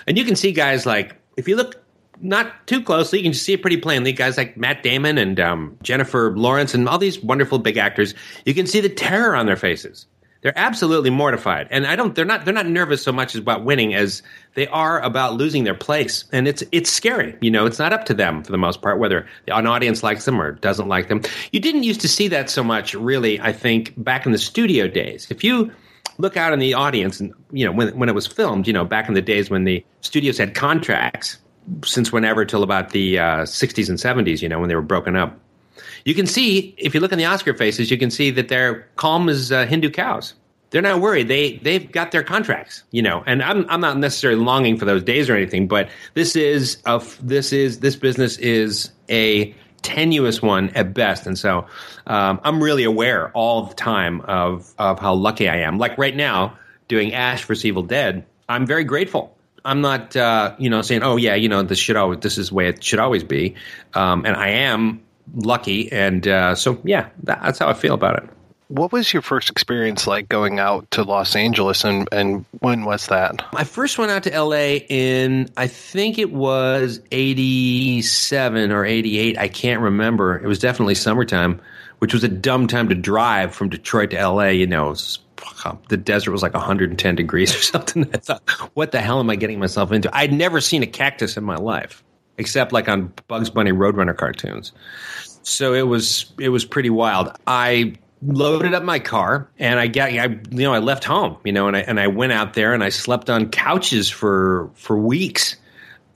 And 0.07 0.17
you 0.17 0.25
can 0.25 0.35
see 0.35 0.51
guys 0.51 0.87
like, 0.87 1.15
if 1.37 1.47
you 1.47 1.55
look 1.55 1.75
not 2.21 2.67
too 2.67 2.81
closely, 2.81 3.19
you 3.19 3.23
can 3.23 3.33
see 3.33 3.53
it 3.53 3.61
pretty 3.61 3.77
plainly. 3.77 4.11
Guys 4.11 4.37
like 4.37 4.57
Matt 4.57 4.83
Damon 4.83 5.17
and 5.17 5.39
um, 5.39 5.77
Jennifer 5.83 6.35
Lawrence 6.35 6.73
and 6.73 6.87
all 6.87 6.97
these 6.97 7.21
wonderful 7.21 7.59
big 7.59 7.77
actors, 7.77 8.13
you 8.45 8.53
can 8.53 8.67
see 8.67 8.79
the 8.79 8.89
terror 8.89 9.35
on 9.35 9.45
their 9.45 9.55
faces. 9.55 10.07
They're 10.41 10.57
absolutely 10.57 11.09
mortified. 11.09 11.67
And 11.71 11.87
i 11.87 11.95
don't 11.95 12.15
they're 12.15 12.23
not 12.23 12.45
they're 12.45 12.53
not 12.53 12.67
nervous 12.67 13.01
so 13.01 13.11
much 13.11 13.35
about 13.35 13.65
winning 13.65 13.93
as 13.93 14.21
they 14.53 14.67
are 14.67 15.01
about 15.01 15.33
losing 15.33 15.63
their 15.63 15.75
place. 15.75 16.25
And 16.31 16.47
it's 16.47 16.63
it's 16.71 16.91
scary. 16.91 17.35
You 17.41 17.51
know 17.51 17.65
it's 17.65 17.79
not 17.79 17.91
up 17.91 18.05
to 18.05 18.13
them 18.13 18.43
for 18.43 18.51
the 18.51 18.57
most 18.57 18.81
part 18.81 18.99
whether 18.99 19.27
an 19.47 19.67
audience 19.67 20.03
likes 20.03 20.25
them 20.25 20.39
or 20.39 20.53
doesn't 20.53 20.87
like 20.87 21.09
them. 21.09 21.21
You 21.51 21.59
didn't 21.59 21.83
used 21.83 22.01
to 22.01 22.07
see 22.07 22.27
that 22.29 22.49
so 22.49 22.63
much 22.63 22.93
really 22.93 23.41
i 23.41 23.51
think 23.51 23.93
back 23.97 24.25
in 24.25 24.31
the 24.31 24.37
studio 24.37 24.87
days. 24.87 25.27
If 25.29 25.43
you 25.43 25.71
look 26.19 26.37
out 26.37 26.53
in 26.53 26.59
the 26.59 26.73
audience 26.73 27.19
and 27.19 27.33
you 27.51 27.65
know 27.65 27.71
when 27.71 27.97
when 27.97 28.09
it 28.09 28.15
was 28.15 28.27
filmed 28.27 28.67
you 28.67 28.73
know 28.73 28.85
back 28.85 29.07
in 29.07 29.13
the 29.13 29.21
days 29.21 29.49
when 29.49 29.63
the 29.65 29.83
studios 30.01 30.37
had 30.37 30.55
contracts 30.55 31.37
since 31.83 32.11
whenever 32.11 32.45
till 32.45 32.63
about 32.63 32.91
the 32.91 33.19
uh, 33.19 33.23
60s 33.41 33.89
and 33.89 33.97
70s 33.97 34.41
you 34.41 34.49
know 34.49 34.59
when 34.59 34.69
they 34.69 34.75
were 34.75 34.81
broken 34.81 35.15
up 35.15 35.39
you 36.07 36.13
can 36.13 36.25
see 36.25 36.73
if 36.77 36.93
you 36.93 37.01
look 37.01 37.11
in 37.11 37.17
the 37.17 37.25
Oscar 37.25 37.53
faces, 37.53 37.91
you 37.91 37.97
can 37.97 38.11
see 38.11 38.31
that 38.31 38.47
they're 38.47 38.87
calm 38.95 39.27
as 39.27 39.51
uh, 39.51 39.65
Hindu 39.65 39.89
cows. 39.89 40.35
They're 40.69 40.81
not 40.81 41.01
worried. 41.01 41.27
They 41.27 41.57
they've 41.57 41.91
got 41.91 42.11
their 42.11 42.23
contracts, 42.23 42.83
you 42.91 43.01
know. 43.01 43.23
And 43.25 43.43
I'm 43.43 43.69
I'm 43.69 43.81
not 43.81 43.97
necessarily 43.97 44.39
longing 44.41 44.77
for 44.77 44.85
those 44.85 45.03
days 45.03 45.29
or 45.29 45.35
anything, 45.35 45.67
but 45.67 45.89
this 46.13 46.35
is 46.35 46.77
a 46.85 47.03
this 47.21 47.53
is 47.53 47.79
this 47.79 47.95
business 47.95 48.37
is 48.37 48.91
a 49.09 49.53
tenuous 49.81 50.41
one 50.41 50.69
at 50.71 50.93
best, 50.93 51.25
and 51.25 51.37
so 51.37 51.65
um, 52.05 52.41
I'm 52.43 52.61
really 52.63 52.83
aware 52.83 53.29
all 53.31 53.63
the 53.63 53.75
time 53.75 54.21
of 54.21 54.73
of 54.77 54.99
how 54.99 55.13
lucky 55.13 55.47
I 55.47 55.57
am. 55.57 55.77
Like 55.77 55.97
right 55.97 56.15
now, 56.15 56.57
doing 56.87 57.13
Ash 57.13 57.43
for 57.43 57.53
Evil 57.53 57.83
Dead, 57.83 58.25
I'm 58.49 58.65
very 58.65 58.83
grateful 58.83 59.36
I'm 59.67 59.81
not, 59.81 60.15
uh, 60.15 60.55
you 60.57 60.69
know, 60.69 60.81
saying, 60.81 61.03
"Oh 61.03 61.17
yeah, 61.17 61.35
you 61.35 61.49
know, 61.49 61.61
this 61.61 61.77
should 61.77 61.97
always, 61.97 62.19
this 62.21 62.37
is 62.37 62.49
the 62.49 62.55
way 62.55 62.69
it 62.69 62.81
should 62.81 62.99
always 62.99 63.23
be," 63.23 63.55
um, 63.93 64.25
and 64.25 64.35
I 64.35 64.49
am 64.49 65.01
lucky, 65.35 65.91
and 65.91 66.25
uh, 66.25 66.55
so 66.55 66.79
yeah, 66.85 67.09
that's 67.23 67.59
how 67.59 67.67
I 67.67 67.73
feel 67.73 67.93
about 67.93 68.23
it. 68.23 68.29
What 68.69 68.93
was 68.93 69.11
your 69.11 69.21
first 69.21 69.49
experience 69.49 70.07
like 70.07 70.29
going 70.29 70.59
out 70.59 70.89
to 70.91 71.03
Los 71.03 71.35
Angeles, 71.35 71.83
and 71.83 72.07
and 72.13 72.45
when 72.59 72.85
was 72.85 73.07
that? 73.07 73.45
I 73.53 73.65
first 73.65 73.97
went 73.97 74.09
out 74.09 74.23
to 74.23 74.33
L.A. 74.33 74.85
in 74.87 75.49
I 75.57 75.67
think 75.67 76.17
it 76.17 76.31
was 76.31 77.01
'87 77.11 78.71
or 78.71 78.85
'88. 78.85 79.37
I 79.37 79.49
can't 79.49 79.81
remember. 79.81 80.37
It 80.37 80.47
was 80.47 80.59
definitely 80.59 80.95
summertime, 80.95 81.59
which 81.99 82.13
was 82.13 82.23
a 82.23 82.29
dumb 82.29 82.67
time 82.67 82.87
to 82.87 82.95
drive 82.95 83.53
from 83.53 83.67
Detroit 83.67 84.11
to 84.11 84.17
L.A. 84.17 84.53
You 84.53 84.67
know, 84.67 84.95
the 85.89 85.97
desert 85.97 86.31
was 86.31 86.41
like 86.41 86.53
110 86.53 87.15
degrees 87.15 87.55
or 87.55 87.61
something. 87.61 88.09
I 88.13 88.17
thought, 88.17 88.47
what 88.73 88.91
the 88.91 89.01
hell 89.01 89.19
am 89.19 89.29
I 89.29 89.35
getting 89.35 89.59
myself 89.59 89.91
into? 89.91 90.15
I'd 90.15 90.33
never 90.33 90.61
seen 90.61 90.83
a 90.83 90.87
cactus 90.87 91.37
in 91.37 91.43
my 91.43 91.55
life 91.55 92.03
except 92.37 92.71
like 92.71 92.87
on 92.87 93.13
Bugs 93.27 93.49
Bunny 93.49 93.71
Roadrunner 93.71 94.15
cartoons. 94.15 94.71
So 95.43 95.73
it 95.73 95.83
was 95.83 96.31
it 96.39 96.49
was 96.49 96.65
pretty 96.65 96.89
wild. 96.89 97.31
I 97.45 97.95
loaded 98.21 98.73
up 98.73 98.83
my 98.83 98.99
car 98.99 99.49
and 99.59 99.79
I 99.79 99.87
got 99.87 100.09
I 100.09 100.25
you 100.25 100.63
know 100.63 100.73
I 100.73 100.79
left 100.79 101.03
home, 101.03 101.37
you 101.43 101.51
know, 101.51 101.67
and 101.67 101.77
I 101.77 101.81
and 101.81 101.99
I 101.99 102.07
went 102.07 102.31
out 102.31 102.53
there 102.53 102.73
and 102.73 102.83
I 102.83 102.89
slept 102.89 103.29
on 103.29 103.49
couches 103.49 104.09
for 104.09 104.69
for 104.75 104.97
weeks. 104.97 105.55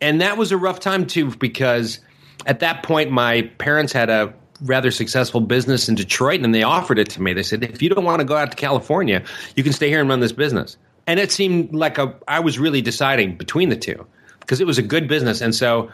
And 0.02 0.22
that 0.22 0.38
was 0.38 0.52
a 0.52 0.58
rough 0.58 0.80
time 0.80 1.06
too 1.06 1.36
because 1.36 2.00
at 2.46 2.60
that 2.60 2.84
point 2.84 3.12
my 3.12 3.44
parents 3.58 3.94
had 3.94 4.10
a 4.10 4.34
rather 4.64 4.92
successful 4.92 5.42
business 5.42 5.90
in 5.90 5.96
Detroit 5.96 6.42
and 6.42 6.54
they 6.54 6.64
offered 6.64 7.00
it 7.00 7.10
to 7.12 7.22
me. 7.22 7.34
They 7.34 7.44
said, 7.44 7.64
"If 7.64 7.82
you 7.82 7.90
don't 7.90 8.06
want 8.06 8.20
to 8.20 8.26
go 8.26 8.36
out 8.36 8.52
to 8.52 8.58
California, 8.58 9.24
you 9.56 9.64
can 9.64 9.74
stay 9.74 9.90
here 9.90 10.00
and 10.00 10.10
run 10.10 10.20
this 10.20 10.32
business." 10.32 10.78
And 11.08 11.20
it 11.20 11.32
seemed 11.32 11.74
like 11.74 11.98
a 11.98 12.14
I 12.28 12.40
was 12.40 12.60
really 12.60 12.82
deciding 12.82 13.36
between 13.36 13.70
the 13.70 13.76
two 13.76 14.06
because 14.40 14.62
it 14.62 14.68
was 14.68 14.78
a 14.78 14.84
good 14.84 15.08
business 15.08 15.42
and 15.42 15.54
so 15.54 15.90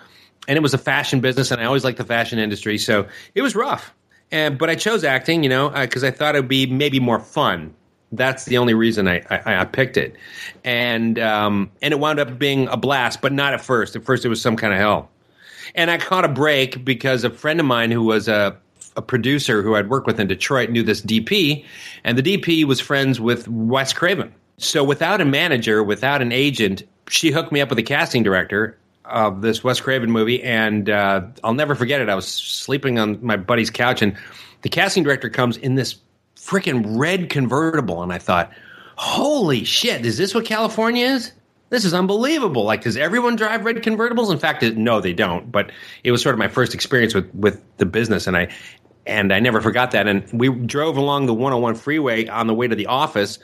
and 0.47 0.57
it 0.57 0.61
was 0.61 0.73
a 0.73 0.77
fashion 0.77 1.19
business, 1.19 1.51
and 1.51 1.61
I 1.61 1.65
always 1.65 1.83
liked 1.83 1.97
the 1.97 2.05
fashion 2.05 2.39
industry, 2.39 2.77
so 2.77 3.07
it 3.35 3.41
was 3.41 3.55
rough. 3.55 3.93
And 4.31 4.57
but 4.57 4.69
I 4.69 4.75
chose 4.75 5.03
acting, 5.03 5.43
you 5.43 5.49
know, 5.49 5.69
because 5.69 6.03
uh, 6.03 6.07
I 6.07 6.11
thought 6.11 6.35
it'd 6.35 6.47
be 6.47 6.65
maybe 6.65 6.99
more 6.99 7.19
fun. 7.19 7.73
That's 8.11 8.45
the 8.45 8.57
only 8.57 8.73
reason 8.73 9.07
I, 9.07 9.21
I, 9.29 9.61
I 9.61 9.65
picked 9.65 9.97
it, 9.97 10.15
and 10.63 11.19
um, 11.19 11.71
and 11.81 11.93
it 11.93 11.99
wound 11.99 12.19
up 12.19 12.37
being 12.39 12.67
a 12.69 12.77
blast, 12.77 13.21
but 13.21 13.33
not 13.33 13.53
at 13.53 13.61
first. 13.61 13.95
At 13.95 14.03
first, 14.03 14.25
it 14.25 14.29
was 14.29 14.41
some 14.41 14.55
kind 14.55 14.73
of 14.73 14.79
hell. 14.79 15.09
And 15.75 15.91
I 15.91 15.97
caught 15.97 16.25
a 16.25 16.29
break 16.29 16.83
because 16.83 17.23
a 17.23 17.29
friend 17.29 17.59
of 17.59 17.65
mine 17.65 17.91
who 17.91 18.03
was 18.03 18.27
a 18.27 18.57
a 18.95 19.01
producer 19.01 19.61
who 19.61 19.75
I'd 19.75 19.91
worked 19.91 20.07
with 20.07 20.19
in 20.19 20.25
Detroit 20.25 20.71
knew 20.71 20.81
this 20.81 21.01
DP, 21.01 21.63
and 22.03 22.17
the 22.17 22.23
DP 22.23 22.63
was 22.63 22.79
friends 22.79 23.19
with 23.19 23.47
Wes 23.47 23.93
Craven. 23.93 24.33
So 24.57 24.83
without 24.83 25.21
a 25.21 25.25
manager, 25.25 25.83
without 25.83 26.19
an 26.19 26.31
agent, 26.31 26.81
she 27.07 27.29
hooked 27.29 27.51
me 27.51 27.61
up 27.61 27.69
with 27.69 27.77
a 27.77 27.83
casting 27.83 28.23
director, 28.23 28.75
of 29.09 29.41
this 29.41 29.63
Wes 29.63 29.79
Craven 29.79 30.11
movie, 30.11 30.41
and 30.43 30.89
uh, 30.89 31.21
I'll 31.43 31.53
never 31.53 31.75
forget 31.75 32.01
it. 32.01 32.09
I 32.09 32.15
was 32.15 32.27
sleeping 32.27 32.99
on 32.99 33.23
my 33.23 33.37
buddy's 33.37 33.69
couch, 33.69 34.01
and 34.01 34.15
the 34.61 34.69
casting 34.69 35.03
director 35.03 35.29
comes 35.29 35.57
in 35.57 35.75
this 35.75 35.95
freaking 36.35 36.83
red 36.97 37.29
convertible, 37.29 38.03
and 38.03 38.11
I 38.11 38.17
thought, 38.17 38.51
"Holy 38.95 39.63
shit! 39.63 40.05
Is 40.05 40.17
this 40.17 40.35
what 40.35 40.45
California 40.45 41.05
is?" 41.05 41.31
This 41.69 41.83
is 41.83 41.93
unbelievable. 41.93 42.63
Like, 42.63 42.83
does 42.83 42.95
everyone 42.95 43.35
drive 43.35 43.65
red 43.65 43.77
convertibles? 43.77 44.31
In 44.31 44.39
fact, 44.39 44.63
no, 44.63 45.01
they 45.01 45.13
don't. 45.13 45.51
But 45.51 45.71
it 46.03 46.11
was 46.11 46.21
sort 46.21 46.33
of 46.33 46.39
my 46.39 46.47
first 46.47 46.73
experience 46.73 47.13
with 47.13 47.33
with 47.35 47.61
the 47.77 47.85
business, 47.85 48.27
and 48.27 48.37
I 48.37 48.49
and 49.05 49.33
I 49.33 49.39
never 49.39 49.61
forgot 49.61 49.91
that. 49.91 50.07
And 50.07 50.25
we 50.31 50.49
drove 50.49 50.97
along 50.97 51.25
the 51.25 51.33
101 51.33 51.75
freeway 51.75 52.27
on 52.27 52.47
the 52.47 52.53
way 52.53 52.67
to 52.67 52.75
the 52.75 52.87
office, 52.87 53.39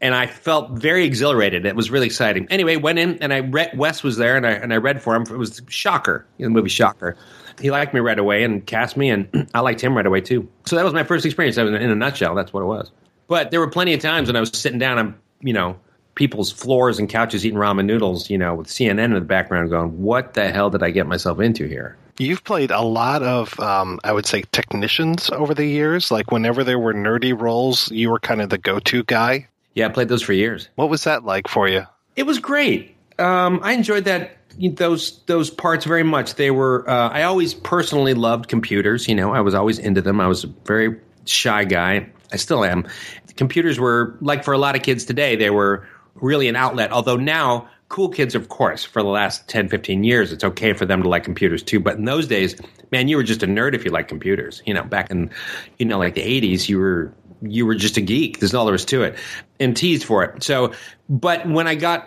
and 0.00 0.14
I 0.14 0.26
felt 0.26 0.72
very 0.72 1.04
exhilarated. 1.04 1.66
It 1.66 1.74
was 1.74 1.90
really 1.90 2.06
exciting. 2.06 2.46
Anyway, 2.50 2.76
went 2.76 2.98
in 2.98 3.18
and 3.18 3.32
I 3.32 3.40
read. 3.40 3.76
Wes 3.76 4.02
was 4.02 4.16
there, 4.16 4.36
and 4.36 4.46
I 4.46 4.52
and 4.52 4.72
I 4.72 4.76
read 4.76 5.02
for 5.02 5.14
him. 5.16 5.22
It 5.22 5.36
was 5.36 5.60
Shocker, 5.68 6.26
the 6.38 6.48
movie 6.48 6.68
Shocker. 6.68 7.16
He 7.60 7.70
liked 7.70 7.92
me 7.92 8.00
right 8.00 8.18
away 8.18 8.44
and 8.44 8.64
cast 8.64 8.96
me, 8.96 9.10
and 9.10 9.48
I 9.54 9.60
liked 9.60 9.80
him 9.80 9.96
right 9.96 10.06
away 10.06 10.20
too. 10.20 10.48
So 10.66 10.76
that 10.76 10.84
was 10.84 10.94
my 10.94 11.04
first 11.04 11.26
experience. 11.26 11.58
I 11.58 11.64
was 11.64 11.74
In 11.74 11.90
a 11.90 11.96
nutshell, 11.96 12.34
that's 12.34 12.52
what 12.52 12.62
it 12.62 12.66
was. 12.66 12.90
But 13.26 13.50
there 13.50 13.60
were 13.60 13.70
plenty 13.70 13.94
of 13.94 14.00
times 14.00 14.28
when 14.28 14.36
I 14.36 14.40
was 14.40 14.50
sitting 14.50 14.78
down 14.78 14.98
on 14.98 15.18
you 15.40 15.52
know 15.52 15.78
people's 16.14 16.50
floors 16.50 16.98
and 16.98 17.08
couches 17.08 17.46
eating 17.46 17.58
ramen 17.58 17.86
noodles, 17.86 18.30
you 18.30 18.38
know, 18.38 18.54
with 18.54 18.68
CNN 18.68 19.04
in 19.04 19.14
the 19.14 19.20
background, 19.20 19.70
going, 19.70 20.02
"What 20.02 20.34
the 20.34 20.50
hell 20.50 20.70
did 20.70 20.82
I 20.82 20.90
get 20.90 21.06
myself 21.06 21.40
into 21.40 21.66
here?" 21.66 21.96
You've 22.18 22.44
played 22.44 22.70
a 22.70 22.82
lot 22.82 23.22
of, 23.22 23.58
um, 23.58 23.98
I 24.04 24.12
would 24.12 24.26
say, 24.26 24.44
technicians 24.52 25.30
over 25.30 25.54
the 25.54 25.64
years. 25.64 26.10
Like 26.10 26.30
whenever 26.30 26.64
there 26.64 26.78
were 26.78 26.92
nerdy 26.92 27.38
roles, 27.38 27.90
you 27.90 28.10
were 28.10 28.18
kind 28.18 28.42
of 28.42 28.50
the 28.50 28.58
go-to 28.58 29.04
guy. 29.04 29.48
Yeah, 29.74 29.86
I 29.86 29.88
played 29.88 30.08
those 30.08 30.22
for 30.22 30.34
years. 30.34 30.68
What 30.74 30.90
was 30.90 31.04
that 31.04 31.24
like 31.24 31.48
for 31.48 31.68
you? 31.68 31.86
It 32.16 32.24
was 32.24 32.38
great. 32.38 32.94
Um, 33.18 33.60
I 33.62 33.72
enjoyed 33.72 34.04
that 34.04 34.36
those 34.58 35.20
those 35.24 35.50
parts 35.50 35.84
very 35.84 36.02
much. 36.02 36.34
They 36.34 36.50
were. 36.50 36.88
Uh, 36.88 37.08
I 37.08 37.22
always 37.22 37.54
personally 37.54 38.14
loved 38.14 38.48
computers. 38.48 39.08
You 39.08 39.14
know, 39.14 39.32
I 39.32 39.40
was 39.40 39.54
always 39.54 39.78
into 39.78 40.02
them. 40.02 40.20
I 40.20 40.26
was 40.26 40.44
a 40.44 40.48
very 40.66 40.98
shy 41.24 41.64
guy. 41.64 42.06
I 42.32 42.36
still 42.36 42.64
am. 42.64 42.86
Computers 43.36 43.80
were 43.80 44.16
like 44.20 44.44
for 44.44 44.52
a 44.52 44.58
lot 44.58 44.76
of 44.76 44.82
kids 44.82 45.04
today. 45.04 45.36
They 45.36 45.50
were 45.50 45.86
really 46.14 46.48
an 46.48 46.56
outlet. 46.56 46.92
Although 46.92 47.16
now 47.16 47.68
cool 47.88 48.08
kids, 48.08 48.34
of 48.34 48.48
course, 48.48 48.84
for 48.84 49.02
the 49.02 49.08
last 49.08 49.48
10, 49.48 49.68
15 49.68 50.04
years, 50.04 50.32
it's 50.32 50.44
okay 50.44 50.72
for 50.72 50.86
them 50.86 51.02
to 51.02 51.08
like 51.08 51.24
computers 51.24 51.62
too. 51.62 51.80
But 51.80 51.96
in 51.96 52.04
those 52.04 52.26
days, 52.26 52.54
man, 52.90 53.08
you 53.08 53.16
were 53.16 53.22
just 53.22 53.42
a 53.42 53.46
nerd 53.46 53.74
if 53.74 53.84
you 53.84 53.90
liked 53.90 54.08
computers. 54.08 54.62
You 54.64 54.74
know, 54.74 54.84
back 54.84 55.10
in, 55.10 55.30
you 55.78 55.86
know, 55.86 55.98
like 55.98 56.14
the 56.14 56.22
80s, 56.22 56.68
you 56.68 56.78
were 56.78 57.12
you 57.42 57.66
were 57.66 57.74
just 57.74 57.96
a 57.96 58.00
geek. 58.00 58.38
There's 58.38 58.54
all 58.54 58.64
there 58.64 58.72
was 58.72 58.84
to 58.86 59.02
it, 59.02 59.18
and 59.58 59.76
teased 59.76 60.04
for 60.04 60.24
it. 60.24 60.42
So, 60.42 60.72
but 61.08 61.46
when 61.48 61.66
I 61.66 61.74
got 61.74 62.06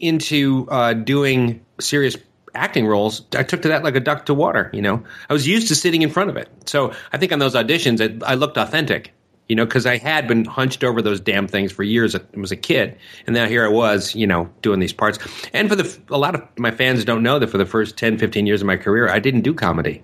into 0.00 0.68
uh, 0.70 0.94
doing 0.94 1.64
serious 1.80 2.16
acting 2.54 2.86
roles, 2.86 3.22
I 3.34 3.42
took 3.42 3.62
to 3.62 3.68
that 3.68 3.84
like 3.84 3.96
a 3.96 4.00
duck 4.00 4.26
to 4.26 4.34
water. 4.34 4.70
You 4.72 4.82
know, 4.82 5.04
I 5.30 5.32
was 5.32 5.46
used 5.46 5.68
to 5.68 5.74
sitting 5.74 6.02
in 6.02 6.10
front 6.10 6.30
of 6.30 6.36
it. 6.36 6.48
So 6.66 6.92
I 7.12 7.18
think 7.18 7.32
on 7.32 7.38
those 7.38 7.54
auditions, 7.54 8.00
it, 8.00 8.22
I 8.22 8.34
looked 8.34 8.56
authentic. 8.56 9.12
You 9.52 9.56
know, 9.56 9.66
because 9.66 9.84
I 9.84 9.98
had 9.98 10.26
been 10.26 10.46
hunched 10.46 10.82
over 10.82 11.02
those 11.02 11.20
damn 11.20 11.46
things 11.46 11.72
for 11.72 11.82
years. 11.82 12.16
I 12.16 12.20
was 12.34 12.52
a 12.52 12.56
kid, 12.56 12.96
and 13.26 13.34
now 13.34 13.46
here 13.46 13.66
I 13.66 13.68
was, 13.68 14.14
you 14.14 14.26
know, 14.26 14.48
doing 14.62 14.80
these 14.80 14.94
parts. 14.94 15.18
And 15.52 15.68
for 15.68 15.76
the 15.76 16.00
a 16.08 16.16
lot 16.16 16.34
of 16.34 16.42
my 16.56 16.70
fans 16.70 17.04
don't 17.04 17.22
know 17.22 17.38
that 17.38 17.48
for 17.48 17.58
the 17.58 17.66
first 17.66 17.98
10, 17.98 18.16
15 18.16 18.46
years 18.46 18.62
of 18.62 18.66
my 18.66 18.78
career, 18.78 19.10
I 19.10 19.18
didn't 19.18 19.42
do 19.42 19.52
comedy. 19.52 20.02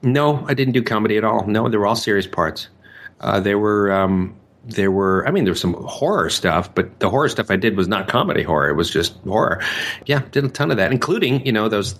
No, 0.00 0.42
I 0.46 0.54
didn't 0.54 0.72
do 0.72 0.82
comedy 0.82 1.18
at 1.18 1.24
all. 1.24 1.46
No, 1.46 1.68
they 1.68 1.76
were 1.76 1.86
all 1.86 1.96
serious 1.96 2.26
parts. 2.26 2.68
Uh, 3.20 3.40
there 3.40 3.58
were 3.58 3.92
um, 3.92 4.34
there 4.64 4.90
were 4.90 5.28
I 5.28 5.32
mean 5.32 5.44
there 5.44 5.52
was 5.52 5.60
some 5.60 5.74
horror 5.74 6.30
stuff, 6.30 6.74
but 6.74 6.98
the 6.98 7.10
horror 7.10 7.28
stuff 7.28 7.50
I 7.50 7.56
did 7.56 7.76
was 7.76 7.88
not 7.88 8.08
comedy 8.08 8.42
horror. 8.42 8.70
It 8.70 8.74
was 8.76 8.88
just 8.88 9.18
horror. 9.26 9.62
Yeah, 10.06 10.22
did 10.30 10.46
a 10.46 10.48
ton 10.48 10.70
of 10.70 10.78
that, 10.78 10.92
including 10.92 11.44
you 11.44 11.52
know 11.52 11.68
those 11.68 11.94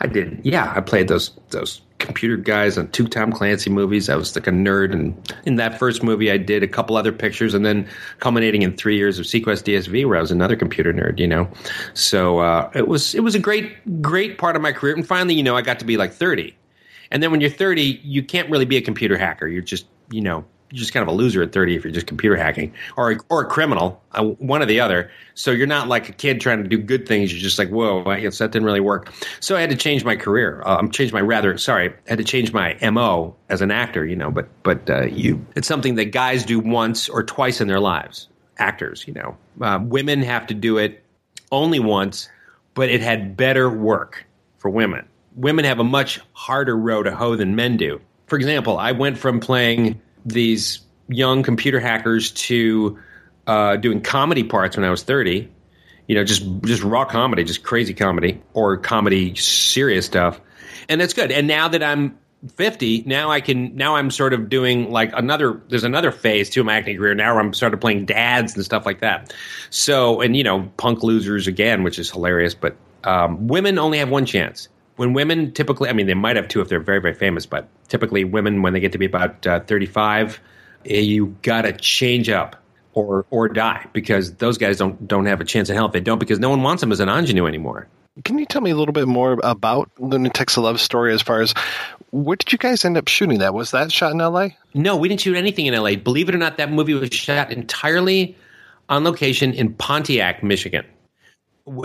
I 0.00 0.06
did. 0.06 0.40
Yeah, 0.44 0.72
I 0.74 0.80
played 0.80 1.08
those 1.08 1.30
those 1.50 1.80
computer 1.98 2.36
guys 2.36 2.76
on 2.76 2.88
two 2.88 3.06
Tom 3.08 3.32
Clancy 3.32 3.70
movies. 3.70 4.08
I 4.08 4.16
was 4.16 4.34
like 4.36 4.46
a 4.46 4.50
nerd, 4.50 4.92
and 4.92 5.34
in 5.44 5.56
that 5.56 5.78
first 5.78 6.02
movie, 6.02 6.30
I 6.30 6.36
did 6.36 6.62
a 6.62 6.68
couple 6.68 6.96
other 6.96 7.12
pictures, 7.12 7.54
and 7.54 7.64
then 7.64 7.88
culminating 8.20 8.62
in 8.62 8.76
three 8.76 8.96
years 8.96 9.18
of 9.18 9.24
seaQuest 9.24 9.64
DSV, 9.64 10.06
where 10.06 10.18
I 10.18 10.20
was 10.20 10.30
another 10.30 10.56
computer 10.56 10.92
nerd. 10.92 11.18
You 11.18 11.28
know, 11.28 11.48
so 11.94 12.38
uh, 12.38 12.70
it 12.74 12.88
was 12.88 13.14
it 13.14 13.20
was 13.20 13.34
a 13.34 13.40
great 13.40 14.02
great 14.02 14.38
part 14.38 14.56
of 14.56 14.62
my 14.62 14.72
career. 14.72 14.94
And 14.94 15.06
finally, 15.06 15.34
you 15.34 15.42
know, 15.42 15.56
I 15.56 15.62
got 15.62 15.78
to 15.80 15.84
be 15.84 15.96
like 15.96 16.12
thirty, 16.12 16.56
and 17.10 17.22
then 17.22 17.30
when 17.30 17.40
you're 17.40 17.50
thirty, 17.50 18.00
you 18.04 18.22
can't 18.22 18.50
really 18.50 18.66
be 18.66 18.76
a 18.76 18.82
computer 18.82 19.16
hacker. 19.16 19.48
You're 19.48 19.62
just 19.62 19.86
you 20.10 20.20
know 20.20 20.44
you're 20.70 20.78
just 20.78 20.92
kind 20.92 21.02
of 21.02 21.08
a 21.08 21.16
loser 21.16 21.42
at 21.42 21.52
30 21.52 21.76
if 21.76 21.84
you're 21.84 21.92
just 21.92 22.06
computer 22.06 22.36
hacking 22.36 22.72
or 22.96 23.18
or 23.28 23.42
a 23.42 23.46
criminal, 23.46 24.02
uh, 24.12 24.24
one 24.24 24.62
or 24.62 24.66
the 24.66 24.80
other. 24.80 25.10
So 25.34 25.50
you're 25.50 25.66
not 25.66 25.88
like 25.88 26.08
a 26.08 26.12
kid 26.12 26.40
trying 26.40 26.62
to 26.62 26.68
do 26.68 26.78
good 26.78 27.06
things. 27.06 27.32
You're 27.32 27.42
just 27.42 27.58
like, 27.58 27.68
whoa, 27.68 28.04
I 28.04 28.20
guess 28.20 28.38
that 28.38 28.50
didn't 28.50 28.66
really 28.66 28.80
work. 28.80 29.12
So 29.40 29.56
I 29.56 29.60
had 29.60 29.70
to 29.70 29.76
change 29.76 30.04
my 30.04 30.16
career. 30.16 30.62
I'm 30.64 30.86
um, 30.86 30.90
change 30.90 31.12
my 31.12 31.20
rather, 31.20 31.56
sorry, 31.58 31.90
I 31.90 31.94
had 32.08 32.18
to 32.18 32.24
change 32.24 32.52
my 32.52 32.76
mo 32.90 33.36
as 33.48 33.60
an 33.60 33.70
actor. 33.70 34.04
You 34.04 34.16
know, 34.16 34.30
but 34.30 34.48
but 34.62 34.88
uh, 34.90 35.06
you, 35.06 35.44
it's 35.54 35.68
something 35.68 35.94
that 35.96 36.06
guys 36.06 36.44
do 36.44 36.58
once 36.58 37.08
or 37.08 37.22
twice 37.22 37.60
in 37.60 37.68
their 37.68 37.80
lives. 37.80 38.28
Actors, 38.58 39.06
you 39.06 39.12
know, 39.12 39.36
uh, 39.60 39.78
women 39.82 40.22
have 40.22 40.46
to 40.46 40.54
do 40.54 40.78
it 40.78 41.04
only 41.52 41.78
once, 41.78 42.28
but 42.74 42.88
it 42.88 43.02
had 43.02 43.36
better 43.36 43.70
work 43.70 44.24
for 44.58 44.70
women. 44.70 45.06
Women 45.34 45.66
have 45.66 45.78
a 45.78 45.84
much 45.84 46.20
harder 46.32 46.76
row 46.76 47.02
to 47.02 47.14
hoe 47.14 47.36
than 47.36 47.54
men 47.54 47.76
do. 47.76 48.00
For 48.26 48.36
example, 48.36 48.78
I 48.78 48.92
went 48.92 49.18
from 49.18 49.40
playing 49.40 50.00
these 50.26 50.80
young 51.08 51.42
computer 51.42 51.80
hackers 51.80 52.32
to 52.32 52.98
uh, 53.46 53.76
doing 53.76 54.02
comedy 54.02 54.42
parts 54.44 54.76
when 54.76 54.84
I 54.84 54.90
was 54.90 55.02
30. 55.04 55.52
You 56.08 56.14
know, 56.14 56.24
just 56.24 56.44
just 56.62 56.82
raw 56.82 57.04
comedy, 57.04 57.44
just 57.44 57.62
crazy 57.62 57.94
comedy 57.94 58.42
or 58.52 58.76
comedy 58.76 59.34
serious 59.34 60.06
stuff. 60.06 60.40
And 60.88 61.00
that's 61.00 61.14
good. 61.14 61.32
And 61.32 61.48
now 61.48 61.68
that 61.68 61.82
I'm 61.82 62.18
50, 62.54 63.04
now 63.06 63.30
I 63.30 63.40
can 63.40 63.74
now 63.74 63.96
I'm 63.96 64.12
sort 64.12 64.32
of 64.32 64.48
doing 64.48 64.90
like 64.90 65.10
another 65.14 65.60
there's 65.68 65.82
another 65.82 66.12
phase 66.12 66.50
to 66.50 66.62
my 66.62 66.76
acting 66.76 66.96
career. 66.96 67.14
Now 67.14 67.38
I'm 67.38 67.52
started 67.54 67.80
playing 67.80 68.06
dads 68.06 68.54
and 68.54 68.64
stuff 68.64 68.86
like 68.86 69.00
that. 69.00 69.34
So, 69.70 70.20
and 70.20 70.36
you 70.36 70.44
know, 70.44 70.70
punk 70.76 71.02
losers 71.02 71.48
again, 71.48 71.82
which 71.82 71.98
is 71.98 72.10
hilarious, 72.10 72.54
but 72.54 72.76
um, 73.02 73.48
women 73.48 73.78
only 73.78 73.98
have 73.98 74.08
one 74.08 74.26
chance 74.26 74.68
when 74.96 75.12
women 75.12 75.52
typically, 75.52 75.88
I 75.88 75.92
mean, 75.92 76.06
they 76.06 76.14
might 76.14 76.36
have 76.36 76.48
two 76.48 76.60
if 76.60 76.68
they're 76.68 76.80
very, 76.80 77.00
very 77.00 77.14
famous, 77.14 77.46
but 77.46 77.68
typically 77.88 78.24
women, 78.24 78.62
when 78.62 78.72
they 78.72 78.80
get 78.80 78.92
to 78.92 78.98
be 78.98 79.06
about 79.06 79.46
uh, 79.46 79.60
35, 79.60 80.40
eh, 80.86 80.98
you 80.98 81.36
got 81.42 81.62
to 81.62 81.72
change 81.72 82.28
up 82.28 82.56
or 82.96 83.26
or 83.30 83.48
die 83.48 83.86
because 83.92 84.34
those 84.36 84.58
guys 84.58 84.78
don't 84.78 85.06
don't 85.06 85.26
have 85.26 85.40
a 85.40 85.44
chance 85.44 85.68
in 85.68 85.76
hell 85.76 85.86
if 85.86 85.92
they 85.92 86.00
don't 86.00 86.18
because 86.18 86.40
no 86.40 86.50
one 86.50 86.62
wants 86.62 86.80
them 86.80 86.90
as 86.90 86.98
an 86.98 87.08
ingenue 87.08 87.46
anymore. 87.46 87.86
Can 88.24 88.38
you 88.38 88.46
tell 88.46 88.62
me 88.62 88.70
a 88.70 88.76
little 88.76 88.94
bit 88.94 89.06
more 89.06 89.38
about 89.44 89.90
Lunatics: 89.98 90.56
Love 90.56 90.80
Story 90.80 91.12
as 91.12 91.20
far 91.20 91.42
as 91.42 91.52
where 92.10 92.36
did 92.36 92.50
you 92.50 92.58
guys 92.58 92.84
end 92.84 92.96
up 92.96 93.08
shooting 93.08 93.40
that? 93.40 93.52
Was 93.52 93.72
that 93.72 93.92
shot 93.92 94.12
in 94.12 94.20
L.A.? 94.20 94.56
No, 94.72 94.96
we 94.96 95.08
didn't 95.08 95.20
shoot 95.20 95.36
anything 95.36 95.66
in 95.66 95.74
L.A. 95.74 95.96
Believe 95.96 96.28
it 96.28 96.34
or 96.34 96.38
not, 96.38 96.56
that 96.56 96.72
movie 96.72 96.94
was 96.94 97.10
shot 97.12 97.52
entirely 97.52 98.36
on 98.88 99.04
location 99.04 99.52
in 99.52 99.74
Pontiac, 99.74 100.42
Michigan. 100.42 100.86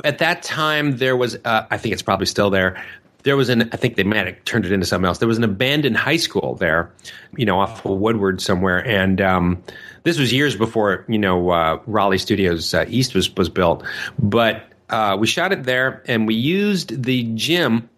At 0.03 0.20
that 0.20 0.44
time, 0.44 0.98
there 0.98 1.18
was, 1.18 1.38
uh, 1.44 1.65
I 1.70 1.77
think 1.77 1.94
it's 1.94 2.03
probably 2.03 2.27
still 2.27 2.51
there, 2.51 2.82
there 3.24 3.38
was 3.38 3.50
an 3.50 3.70
I 3.72 3.78
think 3.78 3.96
they 3.96 4.04
might 4.04 4.25
have 4.25 4.44
turned 4.46 4.66
it 4.66 4.72
into 4.72 4.86
something 4.86 5.08
else. 5.08 5.20
There 5.20 5.28
was 5.28 5.38
an 5.38 5.44
abandoned 5.44 5.98
high 5.98 6.18
school 6.18 6.56
there, 6.56 6.92
you 7.36 7.46
know, 7.46 7.60
off 7.60 7.86
of 7.86 7.98
Woodward 7.98 8.42
somewhere, 8.42 8.86
and 8.86 9.22
um, 9.22 9.63
this 10.04 10.18
was 10.18 10.34
years 10.34 10.56
before 10.56 11.06
you 11.08 11.18
know 11.18 11.50
uh, 11.50 11.80
Raleigh 11.86 12.18
Studios 12.18 12.74
uh, 12.74 12.86
East 12.88 13.13
was 13.13 13.34
was 13.36 13.50
built. 13.50 13.84
But 14.20 14.63
uh, 14.90 15.18
we 15.20 15.28
shot 15.28 15.51
it 15.51 15.63
there, 15.63 16.04
and 16.08 16.28
we 16.28 16.36
used 16.36 17.04
the 17.04 17.24
gym 17.36 17.90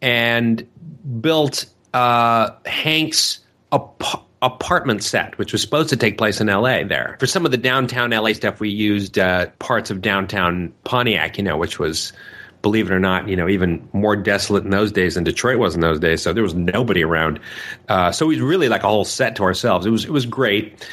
and 0.00 0.66
built 1.20 1.66
uh, 1.94 2.50
Hank's 2.66 3.40
ap- 3.72 4.24
apartment 4.40 5.04
set, 5.04 5.38
which 5.38 5.52
was 5.52 5.62
supposed 5.62 5.90
to 5.90 5.96
take 5.96 6.18
place 6.18 6.40
in 6.40 6.48
L.A. 6.48 6.84
There 6.84 7.16
for 7.20 7.26
some 7.26 7.44
of 7.44 7.52
the 7.52 7.58
downtown 7.58 8.12
L.A. 8.12 8.34
stuff, 8.34 8.60
we 8.60 8.70
used 8.70 9.18
uh, 9.18 9.46
parts 9.58 9.90
of 9.90 10.00
downtown 10.00 10.72
Pontiac, 10.84 11.38
you 11.38 11.44
know, 11.44 11.56
which 11.56 11.78
was 11.78 12.12
believe 12.62 12.90
it 12.90 12.92
or 12.92 13.00
not, 13.00 13.28
you 13.28 13.36
know, 13.36 13.48
even 13.48 13.86
more 13.92 14.16
desolate 14.16 14.64
in 14.64 14.70
those 14.70 14.92
days 14.92 15.14
than 15.14 15.24
Detroit 15.24 15.58
was 15.58 15.74
in 15.74 15.80
those 15.80 15.98
days. 15.98 16.22
So 16.22 16.32
there 16.32 16.42
was 16.42 16.54
nobody 16.54 17.02
around. 17.02 17.40
Uh, 17.88 18.12
so 18.12 18.26
we 18.26 18.40
really 18.40 18.68
like 18.68 18.84
a 18.84 18.88
whole 18.88 19.04
set 19.04 19.36
to 19.36 19.42
ourselves. 19.42 19.84
It 19.84 19.90
was 19.90 20.04
it 20.04 20.12
was 20.12 20.24
great. 20.24 20.88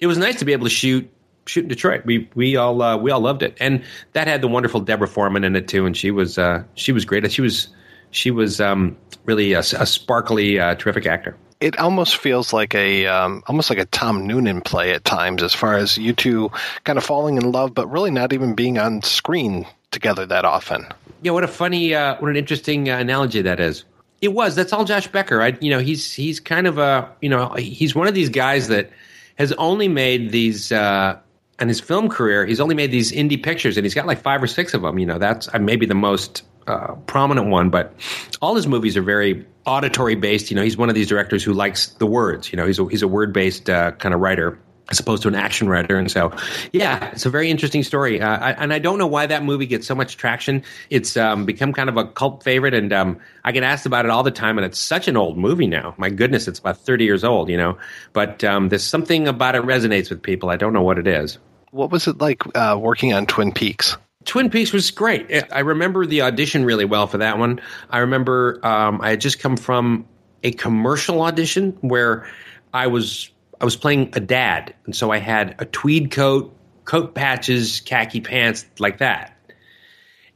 It 0.00 0.06
was 0.06 0.18
nice 0.18 0.38
to 0.38 0.44
be 0.44 0.52
able 0.52 0.66
to 0.66 0.70
shoot 0.70 1.10
shoot 1.46 1.62
in 1.62 1.68
Detroit. 1.68 2.04
We 2.04 2.28
we 2.34 2.56
all 2.56 2.80
uh, 2.82 2.96
we 2.96 3.10
all 3.10 3.20
loved 3.20 3.42
it, 3.42 3.56
and 3.58 3.82
that 4.12 4.28
had 4.28 4.42
the 4.42 4.48
wonderful 4.48 4.80
Deborah 4.80 5.08
Foreman 5.08 5.44
in 5.44 5.56
it 5.56 5.66
too, 5.66 5.86
and 5.86 5.96
she 5.96 6.10
was 6.10 6.38
uh, 6.38 6.62
she 6.74 6.92
was 6.92 7.04
great. 7.04 7.30
She 7.32 7.42
was 7.42 7.68
she 8.10 8.30
was 8.30 8.60
um, 8.60 8.96
really 9.24 9.54
a, 9.54 9.60
a 9.60 9.86
sparkly, 9.86 10.60
uh, 10.60 10.74
terrific 10.76 11.06
actor 11.06 11.36
it 11.60 11.78
almost 11.78 12.18
feels 12.18 12.52
like 12.52 12.74
a 12.74 13.06
um, 13.06 13.42
almost 13.46 13.70
like 13.70 13.78
a 13.78 13.86
Tom 13.86 14.26
Noonan 14.26 14.60
play 14.60 14.92
at 14.92 15.04
times, 15.06 15.42
as 15.42 15.54
far 15.54 15.76
as 15.76 15.96
you 15.96 16.12
two 16.12 16.50
kind 16.82 16.98
of 16.98 17.04
falling 17.04 17.38
in 17.38 17.52
love, 17.52 17.72
but 17.72 17.90
really 17.90 18.10
not 18.10 18.34
even 18.34 18.54
being 18.54 18.76
on 18.76 19.00
screen 19.02 19.64
together 19.94 20.26
that 20.26 20.44
often. 20.44 20.86
Yeah, 21.22 21.32
what 21.32 21.44
a 21.44 21.48
funny, 21.48 21.94
uh, 21.94 22.16
what 22.18 22.28
an 22.28 22.36
interesting 22.36 22.90
uh, 22.90 22.98
analogy 22.98 23.40
that 23.40 23.58
is. 23.60 23.84
It 24.20 24.34
was. 24.34 24.54
That's 24.54 24.72
all 24.72 24.84
Josh 24.84 25.06
Becker. 25.08 25.40
I, 25.40 25.56
you 25.60 25.70
know, 25.70 25.78
he's 25.78 26.12
he's 26.12 26.40
kind 26.40 26.66
of 26.66 26.76
a, 26.78 27.10
you 27.22 27.30
know, 27.30 27.54
he's 27.54 27.94
one 27.94 28.06
of 28.06 28.14
these 28.14 28.28
guys 28.28 28.68
that 28.68 28.90
has 29.36 29.52
only 29.52 29.88
made 29.88 30.30
these. 30.30 30.70
Uh, 30.70 31.18
in 31.60 31.68
his 31.68 31.78
film 31.78 32.08
career, 32.08 32.44
he's 32.44 32.58
only 32.58 32.74
made 32.74 32.90
these 32.90 33.12
indie 33.12 33.40
pictures, 33.40 33.76
and 33.76 33.84
he's 33.84 33.94
got 33.94 34.06
like 34.06 34.20
five 34.20 34.42
or 34.42 34.46
six 34.48 34.74
of 34.74 34.82
them. 34.82 34.98
You 34.98 35.06
know, 35.06 35.18
that's 35.18 35.48
uh, 35.54 35.58
maybe 35.58 35.86
the 35.86 35.94
most 35.94 36.42
uh, 36.66 36.94
prominent 37.06 37.48
one, 37.48 37.70
but 37.70 37.94
all 38.42 38.56
his 38.56 38.66
movies 38.66 38.96
are 38.96 39.02
very 39.02 39.46
auditory 39.64 40.16
based. 40.16 40.50
You 40.50 40.56
know, 40.56 40.62
he's 40.62 40.76
one 40.76 40.88
of 40.88 40.94
these 40.94 41.06
directors 41.06 41.44
who 41.44 41.52
likes 41.52 41.88
the 41.88 42.06
words. 42.06 42.52
You 42.52 42.56
know, 42.56 42.66
he's 42.66 42.78
a, 42.78 42.88
he's 42.88 43.02
a 43.02 43.08
word 43.08 43.32
based 43.32 43.70
uh, 43.70 43.92
kind 43.92 44.14
of 44.14 44.20
writer 44.20 44.58
as 44.90 45.00
opposed 45.00 45.22
to 45.22 45.28
an 45.28 45.34
action 45.34 45.68
writer. 45.68 45.96
And 45.96 46.10
so, 46.10 46.32
yeah, 46.72 47.10
it's 47.12 47.24
a 47.24 47.30
very 47.30 47.50
interesting 47.50 47.82
story. 47.82 48.20
Uh, 48.20 48.38
I, 48.38 48.52
and 48.52 48.72
I 48.72 48.78
don't 48.78 48.98
know 48.98 49.06
why 49.06 49.26
that 49.26 49.42
movie 49.42 49.66
gets 49.66 49.86
so 49.86 49.94
much 49.94 50.16
traction. 50.16 50.62
It's 50.90 51.16
um, 51.16 51.46
become 51.46 51.72
kind 51.72 51.88
of 51.88 51.96
a 51.96 52.04
cult 52.04 52.42
favorite, 52.42 52.74
and 52.74 52.92
um, 52.92 53.18
I 53.44 53.52
get 53.52 53.62
asked 53.62 53.86
about 53.86 54.04
it 54.04 54.10
all 54.10 54.22
the 54.22 54.30
time. 54.30 54.58
And 54.58 54.64
it's 54.64 54.78
such 54.78 55.08
an 55.08 55.16
old 55.16 55.38
movie 55.38 55.66
now. 55.66 55.94
My 55.96 56.10
goodness, 56.10 56.48
it's 56.48 56.58
about 56.58 56.78
thirty 56.78 57.04
years 57.04 57.24
old, 57.24 57.48
you 57.48 57.56
know. 57.56 57.78
But 58.12 58.44
um, 58.44 58.68
there's 58.68 58.84
something 58.84 59.26
about 59.26 59.54
it 59.54 59.62
resonates 59.62 60.10
with 60.10 60.22
people. 60.22 60.50
I 60.50 60.56
don't 60.56 60.72
know 60.72 60.82
what 60.82 60.98
it 60.98 61.06
is. 61.06 61.38
What 61.70 61.90
was 61.90 62.06
it 62.06 62.20
like 62.20 62.42
uh, 62.54 62.78
working 62.78 63.12
on 63.14 63.26
Twin 63.26 63.52
Peaks? 63.52 63.96
Twin 64.24 64.48
Peaks 64.48 64.72
was 64.72 64.90
great. 64.90 65.30
I 65.52 65.60
remember 65.60 66.06
the 66.06 66.22
audition 66.22 66.64
really 66.64 66.84
well 66.84 67.06
for 67.06 67.18
that 67.18 67.38
one. 67.38 67.60
I 67.90 67.98
remember 67.98 68.58
um, 68.64 69.00
I 69.02 69.10
had 69.10 69.20
just 69.20 69.38
come 69.38 69.56
from 69.56 70.06
a 70.42 70.52
commercial 70.52 71.20
audition 71.22 71.76
where 71.80 72.26
I 72.72 72.86
was 72.86 73.30
I 73.64 73.66
was 73.66 73.76
playing 73.76 74.10
a 74.12 74.20
dad, 74.20 74.74
and 74.84 74.94
so 74.94 75.10
I 75.10 75.16
had 75.16 75.54
a 75.58 75.64
tweed 75.64 76.10
coat, 76.10 76.54
coat 76.84 77.14
patches, 77.14 77.80
khaki 77.80 78.20
pants, 78.20 78.66
like 78.78 78.98
that. 78.98 79.38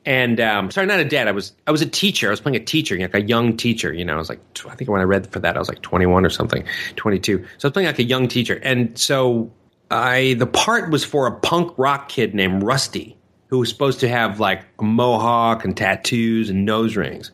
And 0.06 0.40
um, 0.40 0.70
sorry, 0.70 0.86
not 0.86 0.98
a 0.98 1.04
dad. 1.04 1.28
I 1.28 1.32
was 1.32 1.52
I 1.66 1.70
was 1.70 1.82
a 1.82 1.86
teacher. 1.86 2.28
I 2.28 2.30
was 2.30 2.40
playing 2.40 2.56
a 2.56 2.64
teacher, 2.64 2.98
like 2.98 3.12
a 3.12 3.20
young 3.20 3.54
teacher. 3.54 3.92
You 3.92 4.06
know, 4.06 4.14
I 4.14 4.16
was 4.16 4.30
like 4.30 4.40
I 4.66 4.74
think 4.76 4.88
when 4.88 5.02
I 5.02 5.04
read 5.04 5.30
for 5.30 5.40
that, 5.40 5.56
I 5.56 5.58
was 5.58 5.68
like 5.68 5.82
21 5.82 6.24
or 6.24 6.30
something, 6.30 6.64
22. 6.96 7.36
So 7.36 7.44
I 7.44 7.48
was 7.64 7.72
playing 7.74 7.88
like 7.88 7.98
a 7.98 8.04
young 8.04 8.28
teacher, 8.28 8.60
and 8.62 8.98
so 8.98 9.52
I 9.90 10.32
the 10.38 10.46
part 10.46 10.90
was 10.90 11.04
for 11.04 11.26
a 11.26 11.38
punk 11.38 11.74
rock 11.76 12.08
kid 12.08 12.34
named 12.34 12.62
Rusty, 12.62 13.14
who 13.48 13.58
was 13.58 13.68
supposed 13.68 14.00
to 14.00 14.08
have 14.08 14.40
like 14.40 14.64
a 14.78 14.84
mohawk 14.84 15.66
and 15.66 15.76
tattoos 15.76 16.48
and 16.48 16.64
nose 16.64 16.96
rings. 16.96 17.30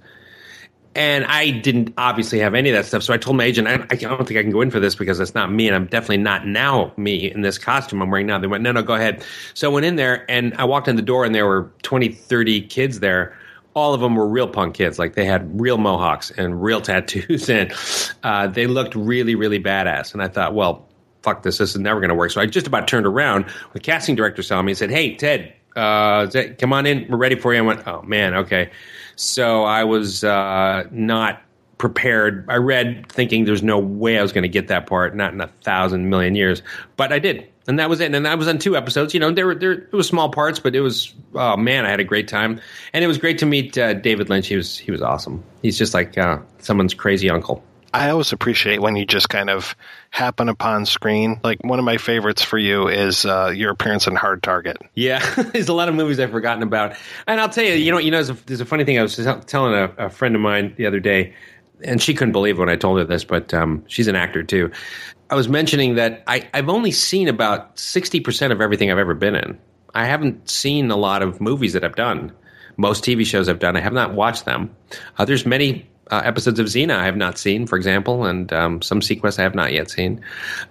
And 0.96 1.24
I 1.24 1.50
didn't 1.50 1.92
obviously 1.98 2.38
have 2.38 2.54
any 2.54 2.70
of 2.70 2.76
that 2.76 2.86
stuff. 2.86 3.02
So 3.02 3.12
I 3.12 3.16
told 3.16 3.36
my 3.36 3.44
agent, 3.44 3.66
I, 3.66 3.74
I, 3.90 3.96
don't 3.96 4.26
think 4.26 4.38
I 4.38 4.42
can 4.42 4.52
go 4.52 4.60
in 4.60 4.70
for 4.70 4.78
this 4.78 4.94
because 4.94 5.18
that's 5.18 5.34
not 5.34 5.50
me. 5.50 5.66
And 5.66 5.74
I'm 5.74 5.86
definitely 5.86 6.18
not 6.18 6.46
now 6.46 6.92
me 6.96 7.30
in 7.30 7.40
this 7.40 7.58
costume 7.58 8.00
I'm 8.00 8.10
wearing 8.10 8.26
now. 8.26 8.38
They 8.38 8.46
went, 8.46 8.62
no, 8.62 8.70
no, 8.70 8.82
go 8.82 8.94
ahead. 8.94 9.24
So 9.54 9.70
I 9.70 9.74
went 9.74 9.86
in 9.86 9.96
there 9.96 10.24
and 10.30 10.54
I 10.54 10.64
walked 10.64 10.86
in 10.86 10.94
the 10.94 11.02
door 11.02 11.24
and 11.24 11.34
there 11.34 11.46
were 11.46 11.72
20, 11.82 12.10
30 12.10 12.60
kids 12.62 13.00
there. 13.00 13.36
All 13.74 13.92
of 13.92 14.00
them 14.00 14.14
were 14.14 14.28
real 14.28 14.46
punk 14.46 14.76
kids. 14.76 15.00
Like 15.00 15.14
they 15.14 15.24
had 15.24 15.60
real 15.60 15.78
mohawks 15.78 16.30
and 16.30 16.62
real 16.62 16.80
tattoos. 16.82 17.50
And 17.50 17.72
uh, 18.22 18.46
they 18.46 18.68
looked 18.68 18.94
really, 18.94 19.34
really 19.34 19.60
badass. 19.60 20.12
And 20.12 20.22
I 20.22 20.28
thought, 20.28 20.54
well, 20.54 20.86
fuck 21.22 21.42
this. 21.42 21.58
This 21.58 21.70
is 21.70 21.80
never 21.80 21.98
going 21.98 22.10
to 22.10 22.14
work. 22.14 22.30
So 22.30 22.40
I 22.40 22.46
just 22.46 22.68
about 22.68 22.86
turned 22.86 23.06
around. 23.06 23.46
The 23.72 23.80
casting 23.80 24.14
director 24.14 24.42
saw 24.42 24.62
me 24.62 24.72
and 24.72 24.78
said, 24.78 24.90
hey, 24.90 25.16
Ted, 25.16 25.54
uh, 25.74 26.28
come 26.58 26.72
on 26.72 26.86
in. 26.86 27.06
We're 27.08 27.16
ready 27.16 27.34
for 27.34 27.52
you. 27.52 27.58
I 27.58 27.62
went, 27.62 27.88
oh, 27.88 28.02
man, 28.02 28.34
okay. 28.34 28.70
So 29.16 29.64
I 29.64 29.84
was 29.84 30.24
uh, 30.24 30.84
not 30.90 31.40
prepared. 31.78 32.46
I 32.48 32.56
read 32.56 33.10
thinking 33.10 33.44
there's 33.44 33.62
no 33.62 33.78
way 33.78 34.18
I 34.18 34.22
was 34.22 34.32
going 34.32 34.42
to 34.42 34.48
get 34.48 34.68
that 34.68 34.86
part, 34.86 35.14
not 35.14 35.32
in 35.32 35.40
a 35.40 35.48
thousand 35.62 36.08
million 36.08 36.34
years, 36.34 36.62
but 36.96 37.12
I 37.12 37.18
did, 37.18 37.46
and 37.66 37.78
that 37.78 37.88
was 37.88 38.00
it. 38.00 38.14
And 38.14 38.24
that 38.26 38.38
was 38.38 38.48
on 38.48 38.58
two 38.58 38.76
episodes. 38.76 39.14
You 39.14 39.20
know, 39.20 39.32
there 39.32 39.46
were 39.46 39.54
there 39.54 39.72
it 39.72 39.92
was 39.92 40.08
small 40.08 40.30
parts, 40.30 40.58
but 40.58 40.74
it 40.74 40.80
was 40.80 41.14
oh 41.34 41.56
man, 41.56 41.84
I 41.84 41.90
had 41.90 42.00
a 42.00 42.04
great 42.04 42.28
time, 42.28 42.60
and 42.92 43.04
it 43.04 43.06
was 43.06 43.18
great 43.18 43.38
to 43.38 43.46
meet 43.46 43.76
uh, 43.76 43.94
David 43.94 44.30
Lynch. 44.30 44.46
He 44.46 44.56
was 44.56 44.78
he 44.78 44.90
was 44.90 45.02
awesome. 45.02 45.42
He's 45.62 45.78
just 45.78 45.94
like 45.94 46.16
uh, 46.16 46.38
someone's 46.58 46.94
crazy 46.94 47.28
uncle. 47.28 47.62
I 47.94 48.10
always 48.10 48.32
appreciate 48.32 48.82
when 48.82 48.96
you 48.96 49.06
just 49.06 49.28
kind 49.28 49.48
of 49.48 49.76
happen 50.10 50.48
upon 50.48 50.84
screen. 50.84 51.38
Like 51.44 51.62
one 51.62 51.78
of 51.78 51.84
my 51.84 51.96
favorites 51.96 52.42
for 52.42 52.58
you 52.58 52.88
is 52.88 53.24
uh, 53.24 53.52
your 53.54 53.70
appearance 53.70 54.08
in 54.08 54.16
Hard 54.16 54.42
Target. 54.42 54.78
Yeah, 54.94 55.24
there's 55.52 55.68
a 55.68 55.72
lot 55.72 55.88
of 55.88 55.94
movies 55.94 56.18
I've 56.18 56.32
forgotten 56.32 56.64
about, 56.64 56.96
and 57.28 57.40
I'll 57.40 57.48
tell 57.48 57.62
you, 57.62 57.74
you 57.74 57.92
know, 57.92 57.98
you 57.98 58.10
know, 58.10 58.16
there's 58.16 58.30
a, 58.30 58.46
there's 58.46 58.60
a 58.60 58.64
funny 58.64 58.84
thing. 58.84 58.98
I 58.98 59.02
was 59.02 59.14
telling 59.46 59.74
a, 59.74 60.06
a, 60.06 60.10
friend 60.10 60.34
of 60.34 60.40
mine 60.40 60.74
the 60.76 60.86
other 60.86 60.98
day, 60.98 61.34
and 61.84 62.02
she 62.02 62.14
couldn't 62.14 62.32
believe 62.32 62.58
when 62.58 62.68
I 62.68 62.74
told 62.74 62.98
her 62.98 63.04
this, 63.04 63.22
but 63.22 63.54
um, 63.54 63.84
she's 63.86 64.08
an 64.08 64.16
actor 64.16 64.42
too. 64.42 64.72
I 65.30 65.36
was 65.36 65.48
mentioning 65.48 65.94
that 65.94 66.24
I, 66.26 66.48
I've 66.52 66.68
only 66.68 66.90
seen 66.90 67.28
about 67.28 67.78
sixty 67.78 68.18
percent 68.18 68.52
of 68.52 68.60
everything 68.60 68.90
I've 68.90 68.98
ever 68.98 69.14
been 69.14 69.36
in. 69.36 69.56
I 69.94 70.06
haven't 70.06 70.50
seen 70.50 70.90
a 70.90 70.96
lot 70.96 71.22
of 71.22 71.40
movies 71.40 71.74
that 71.74 71.84
I've 71.84 71.94
done. 71.94 72.32
Most 72.76 73.04
TV 73.04 73.24
shows 73.24 73.48
I've 73.48 73.60
done, 73.60 73.76
I 73.76 73.80
have 73.80 73.92
not 73.92 74.14
watched 74.14 74.46
them. 74.46 74.74
Uh, 75.16 75.24
there's 75.24 75.46
many 75.46 75.88
uh, 76.14 76.22
episodes 76.24 76.58
of 76.58 76.66
Xena 76.66 76.96
I 76.96 77.04
have 77.04 77.16
not 77.16 77.38
seen, 77.38 77.66
for 77.66 77.76
example, 77.76 78.24
and 78.24 78.52
um, 78.52 78.82
some 78.82 79.00
seaQuest 79.00 79.38
I 79.38 79.42
have 79.42 79.54
not 79.54 79.72
yet 79.72 79.90
seen. 79.90 80.20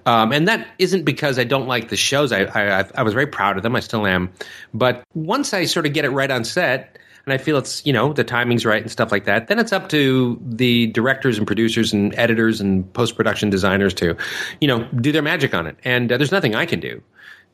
Um, 0.06 0.32
and 0.32 0.48
that 0.48 0.68
isn't 0.80 1.04
because 1.04 1.38
I 1.38 1.44
don't 1.44 1.68
like 1.68 1.90
the 1.90 1.98
shows. 1.98 2.32
I, 2.32 2.44
I, 2.44 2.86
I 2.96 3.04
was 3.04 3.14
very 3.14 3.28
proud 3.28 3.58
of 3.58 3.64
them. 3.64 3.76
I 3.76 3.80
still 3.80 4.08
am. 4.08 4.32
But 4.74 5.04
once 5.14 5.54
I 5.54 5.66
sort 5.66 5.86
of 5.86 5.94
get 5.94 6.06
it 6.06 6.10
right 6.10 6.32
on 6.32 6.44
set, 6.46 6.98
and 7.26 7.34
I 7.34 7.38
feel 7.38 7.58
it's 7.58 7.86
you 7.86 7.94
know 7.94 8.12
the 8.12 8.24
timing's 8.24 8.66
right 8.66 8.82
and 8.82 8.92
stuff 8.92 9.12
like 9.12 9.26
that. 9.26 9.48
Then 9.48 9.60
it's 9.60 9.72
up 9.72 9.90
to 9.90 10.40
the 10.42 10.88
directors 10.88 11.38
and 11.38 11.48
producers 11.48 11.94
and 11.94 12.14
editors 12.16 12.60
and 12.60 12.92
post 12.94 13.16
production 13.16 13.50
designers 13.50 13.94
to, 13.96 14.18
you 14.60 14.68
know, 14.68 14.84
do 15.00 15.12
their 15.12 15.22
magic 15.22 15.54
on 15.54 15.68
it. 15.68 15.78
And 15.84 16.12
uh, 16.12 16.18
there's 16.18 16.32
nothing 16.32 16.56
I 16.56 16.66
can 16.66 16.80
do. 16.80 17.02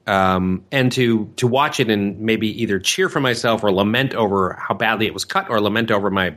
Um, 0.10 0.66
and 0.72 0.92
to 0.94 1.32
to 1.36 1.46
watch 1.46 1.80
it 1.80 1.92
and 1.92 2.20
maybe 2.20 2.64
either 2.64 2.80
cheer 2.80 3.10
for 3.10 3.20
myself 3.20 3.64
or 3.64 3.72
lament 3.72 4.16
over 4.16 4.54
how 4.54 4.74
badly 4.74 5.06
it 5.06 5.14
was 5.14 5.24
cut 5.24 5.52
or 5.52 5.62
lament 5.62 5.92
over 5.92 6.10
my 6.10 6.34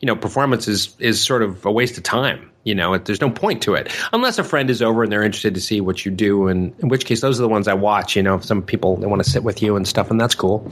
you 0.00 0.06
know 0.06 0.16
performance 0.16 0.66
is 0.66 0.96
is 0.98 1.20
sort 1.20 1.44
of 1.44 1.64
a 1.64 1.70
waste 1.70 1.96
of 1.96 2.02
time 2.02 2.50
you 2.64 2.74
know 2.74 2.98
there's 2.98 3.20
no 3.20 3.30
point 3.30 3.62
to 3.62 3.74
it. 3.74 3.92
Unless 4.12 4.40
a 4.40 4.44
friend 4.44 4.68
is 4.68 4.82
over 4.82 5.04
and 5.04 5.12
they're 5.12 5.22
interested 5.22 5.54
to 5.54 5.60
see 5.60 5.80
what 5.80 6.04
you 6.04 6.10
do 6.10 6.48
and 6.48 6.74
in 6.80 6.88
which 6.88 7.04
case 7.04 7.20
those 7.20 7.38
are 7.38 7.42
the 7.42 7.48
ones 7.48 7.68
i 7.68 7.74
watch 7.74 8.16
you 8.16 8.24
know 8.24 8.40
some 8.40 8.60
people 8.60 8.96
they 8.96 9.06
want 9.06 9.22
to 9.22 9.30
sit 9.30 9.44
with 9.44 9.62
you 9.62 9.76
and 9.76 9.86
stuff 9.86 10.10
and 10.10 10.20
that's 10.20 10.34
cool. 10.34 10.68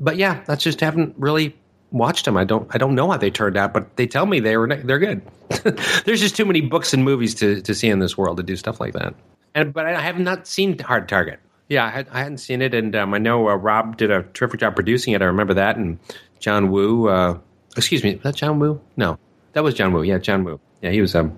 But 0.00 0.16
yeah 0.16 0.42
that's 0.46 0.64
just 0.64 0.80
haven't 0.80 1.14
really 1.16 1.56
watched 1.92 2.24
them 2.24 2.36
i 2.36 2.42
don't 2.42 2.68
i 2.74 2.78
don't 2.78 2.96
know 2.96 3.08
how 3.08 3.16
they 3.16 3.30
turned 3.30 3.56
out 3.56 3.72
but 3.72 3.94
they 3.94 4.08
tell 4.08 4.26
me 4.26 4.40
they 4.40 4.56
were 4.56 4.66
they're 4.66 4.98
good. 4.98 5.22
There's 6.04 6.20
just 6.20 6.34
too 6.34 6.44
many 6.44 6.60
books 6.60 6.92
and 6.92 7.04
movies 7.04 7.36
to 7.36 7.60
to 7.60 7.72
see 7.72 7.88
in 7.88 8.00
this 8.00 8.18
world 8.18 8.38
to 8.38 8.42
do 8.42 8.56
stuff 8.56 8.80
like 8.80 8.94
that. 8.94 9.14
And 9.54 9.72
but 9.72 9.86
i 9.86 10.00
have 10.00 10.18
not 10.18 10.48
seen 10.48 10.76
hard 10.80 11.08
target 11.08 11.38
yeah, 11.74 11.86
I, 11.86 11.90
had, 11.90 12.08
I 12.10 12.18
hadn't 12.20 12.38
seen 12.38 12.62
it, 12.62 12.72
and 12.72 12.94
um, 12.94 13.12
I 13.12 13.18
know 13.18 13.48
uh, 13.48 13.56
Rob 13.56 13.96
did 13.96 14.10
a 14.10 14.22
terrific 14.22 14.60
job 14.60 14.76
producing 14.76 15.12
it. 15.12 15.20
I 15.22 15.26
remember 15.26 15.54
that, 15.54 15.76
and 15.76 15.98
John 16.38 16.70
Woo. 16.70 17.08
Uh, 17.08 17.38
excuse 17.76 18.02
me, 18.02 18.14
was 18.14 18.22
that 18.22 18.36
John 18.36 18.60
Woo? 18.60 18.80
No, 18.96 19.18
that 19.52 19.64
was 19.64 19.74
John 19.74 19.92
Woo. 19.92 20.02
Yeah, 20.02 20.18
John 20.18 20.44
Woo. 20.44 20.60
Yeah, 20.80 20.90
he 20.90 21.00
was 21.00 21.14
um, 21.14 21.36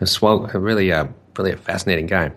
a 0.00 0.06
swell, 0.06 0.50
a 0.52 0.58
really, 0.58 0.90
uh, 0.92 1.06
really 1.36 1.52
a 1.52 1.56
fascinating 1.56 2.06
guy. 2.06 2.32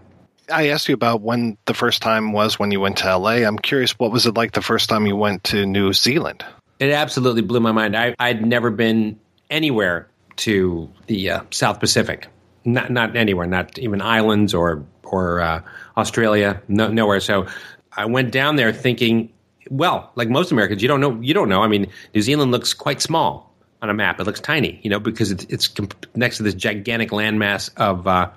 I 0.51 0.69
asked 0.69 0.89
you 0.89 0.93
about 0.93 1.21
when 1.21 1.57
the 1.65 1.73
first 1.73 2.01
time 2.01 2.33
was 2.33 2.59
when 2.59 2.71
you 2.71 2.81
went 2.81 2.97
to 2.97 3.17
LA. 3.17 3.45
I'm 3.47 3.57
curious, 3.57 3.97
what 3.97 4.11
was 4.11 4.25
it 4.25 4.35
like 4.35 4.51
the 4.51 4.61
first 4.61 4.89
time 4.89 5.07
you 5.07 5.15
went 5.15 5.45
to 5.45 5.65
New 5.65 5.93
Zealand? 5.93 6.43
It 6.79 6.91
absolutely 6.91 7.41
blew 7.41 7.61
my 7.61 7.71
mind. 7.71 7.95
I, 7.95 8.13
I'd 8.19 8.45
never 8.45 8.69
been 8.69 9.17
anywhere 9.49 10.09
to 10.35 10.91
the 11.07 11.29
uh, 11.29 11.43
South 11.51 11.79
Pacific, 11.79 12.27
not 12.65 12.91
not 12.91 13.15
anywhere, 13.15 13.47
not 13.47 13.79
even 13.79 14.01
islands 14.01 14.53
or 14.53 14.83
or 15.03 15.39
uh, 15.39 15.61
Australia, 15.97 16.61
no, 16.67 16.87
nowhere. 16.89 17.19
So 17.19 17.47
I 17.91 18.05
went 18.05 18.31
down 18.31 18.55
there 18.55 18.73
thinking, 18.73 19.31
well, 19.69 20.11
like 20.15 20.29
most 20.29 20.51
Americans, 20.51 20.81
you 20.81 20.87
don't 20.87 21.01
know. 21.01 21.19
You 21.21 21.33
don't 21.33 21.49
know. 21.49 21.61
I 21.61 21.67
mean, 21.67 21.87
New 22.13 22.21
Zealand 22.21 22.51
looks 22.51 22.73
quite 22.73 23.01
small 23.01 23.53
on 23.81 23.89
a 23.89 23.93
map. 23.93 24.19
It 24.19 24.23
looks 24.25 24.39
tiny, 24.39 24.79
you 24.83 24.89
know, 24.89 24.99
because 24.99 25.31
it's, 25.31 25.45
it's 25.45 25.73
next 26.15 26.37
to 26.37 26.43
this 26.43 26.53
gigantic 26.53 27.11
landmass 27.11 27.69
of 27.77 28.07
uh, 28.07 28.29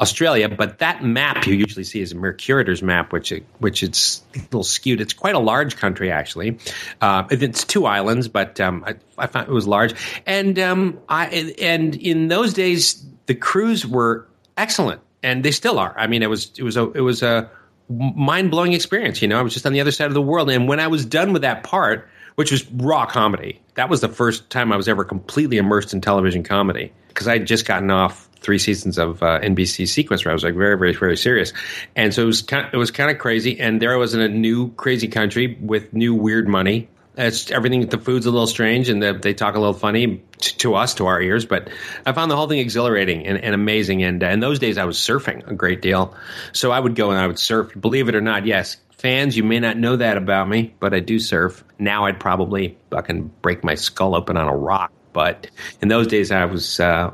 Australia. 0.00 0.48
But 0.48 0.78
that 0.78 1.04
map 1.04 1.46
you 1.46 1.54
usually 1.54 1.84
see 1.84 2.00
is 2.00 2.12
a 2.12 2.16
Mercator's 2.16 2.82
map, 2.82 3.12
which 3.12 3.32
which 3.58 3.82
it's 3.82 4.22
a 4.34 4.38
little 4.38 4.64
skewed. 4.64 5.00
It's 5.00 5.12
quite 5.12 5.34
a 5.34 5.40
large 5.40 5.76
country, 5.76 6.10
actually. 6.10 6.58
Uh, 7.00 7.24
it's 7.30 7.64
two 7.64 7.86
islands, 7.86 8.28
but 8.28 8.60
um, 8.60 8.84
I, 8.86 8.94
I, 9.18 9.26
found 9.26 9.48
it 9.48 9.52
was 9.52 9.66
large. 9.66 9.94
And 10.26 10.58
um, 10.58 11.00
I 11.08 11.54
and 11.60 11.94
in 11.94 12.28
those 12.28 12.54
days, 12.54 13.04
the 13.26 13.34
crews 13.34 13.86
were 13.86 14.26
excellent 14.56 15.00
and 15.24 15.42
they 15.42 15.50
still 15.50 15.78
are. 15.78 15.94
I 15.98 16.06
mean, 16.06 16.22
it 16.22 16.30
was 16.30 16.52
it 16.56 16.62
was 16.62 16.76
a 16.76 16.90
it 16.92 17.00
was 17.00 17.22
a 17.22 17.50
mind 17.88 18.50
blowing 18.50 18.74
experience. 18.74 19.20
You 19.22 19.28
know, 19.28 19.38
I 19.38 19.42
was 19.42 19.54
just 19.54 19.66
on 19.66 19.72
the 19.72 19.80
other 19.80 19.90
side 19.90 20.06
of 20.06 20.14
the 20.14 20.22
world, 20.22 20.50
and 20.50 20.68
when 20.68 20.78
I 20.78 20.86
was 20.86 21.04
done 21.04 21.32
with 21.32 21.42
that 21.42 21.64
part, 21.64 22.08
which 22.36 22.52
was 22.52 22.70
raw 22.70 23.06
comedy, 23.06 23.60
that 23.74 23.88
was 23.88 24.00
the 24.02 24.08
first 24.08 24.50
time 24.50 24.70
I 24.70 24.76
was 24.76 24.86
ever 24.86 25.02
completely 25.02 25.56
immersed 25.56 25.92
in 25.94 26.00
television 26.00 26.44
comedy 26.44 26.92
because 27.08 27.26
I 27.26 27.38
had 27.38 27.46
just 27.46 27.66
gotten 27.66 27.90
off 27.90 28.28
three 28.40 28.58
seasons 28.58 28.98
of 28.98 29.22
uh, 29.22 29.40
NBC 29.40 29.84
seaQuest 29.84 30.24
where 30.26 30.32
I 30.32 30.34
was 30.34 30.44
like 30.44 30.54
very, 30.54 30.76
very, 30.76 30.92
very 30.92 31.16
serious, 31.16 31.54
and 31.96 32.12
so 32.12 32.22
it 32.22 32.26
was 32.26 32.42
kind 32.42 32.66
of, 32.66 32.74
it 32.74 32.76
was 32.76 32.90
kind 32.90 33.10
of 33.10 33.18
crazy. 33.18 33.58
And 33.58 33.80
there 33.80 33.94
I 33.94 33.96
was 33.96 34.14
in 34.14 34.20
a 34.20 34.28
new 34.28 34.72
crazy 34.72 35.08
country 35.08 35.56
with 35.60 35.94
new 35.94 36.14
weird 36.14 36.46
money, 36.46 36.88
it's 37.16 37.50
everything. 37.50 37.86
The 37.86 37.98
food's 37.98 38.26
a 38.26 38.30
little 38.30 38.46
strange, 38.46 38.88
and 38.88 39.02
the, 39.02 39.12
they 39.12 39.34
talk 39.34 39.54
a 39.54 39.58
little 39.58 39.74
funny 39.74 40.22
to, 40.38 40.58
to, 40.58 40.74
us, 40.74 40.94
to 40.94 41.06
our 41.06 41.20
ears. 41.20 41.44
But 41.46 41.68
I 42.04 42.12
found 42.12 42.30
the 42.30 42.36
whole 42.36 42.48
thing 42.48 42.58
exhilarating 42.58 43.26
and, 43.26 43.38
and 43.38 43.54
amazing. 43.54 44.02
And 44.02 44.22
uh, 44.22 44.28
in 44.28 44.40
those 44.40 44.58
days, 44.58 44.78
I 44.78 44.84
was 44.84 44.98
surfing 44.98 45.48
a 45.48 45.54
great 45.54 45.80
deal, 45.80 46.14
so 46.52 46.72
I 46.72 46.80
would 46.80 46.94
go 46.94 47.10
and 47.10 47.18
I 47.18 47.26
would 47.26 47.38
surf. 47.38 47.72
Believe 47.78 48.08
it 48.08 48.14
or 48.14 48.20
not, 48.20 48.46
yes, 48.46 48.76
fans, 48.92 49.36
you 49.36 49.44
may 49.44 49.60
not 49.60 49.76
know 49.76 49.96
that 49.96 50.16
about 50.16 50.48
me, 50.48 50.74
but 50.80 50.94
I 50.94 51.00
do 51.00 51.18
surf. 51.18 51.64
Now 51.78 52.06
I'd 52.06 52.18
probably 52.18 52.76
fucking 52.90 53.30
break 53.42 53.62
my 53.62 53.74
skull 53.74 54.14
open 54.14 54.36
on 54.36 54.48
a 54.48 54.56
rock. 54.56 54.92
But 55.12 55.48
in 55.80 55.88
those 55.88 56.08
days, 56.08 56.32
I 56.32 56.44
was 56.46 56.80
uh, 56.80 57.12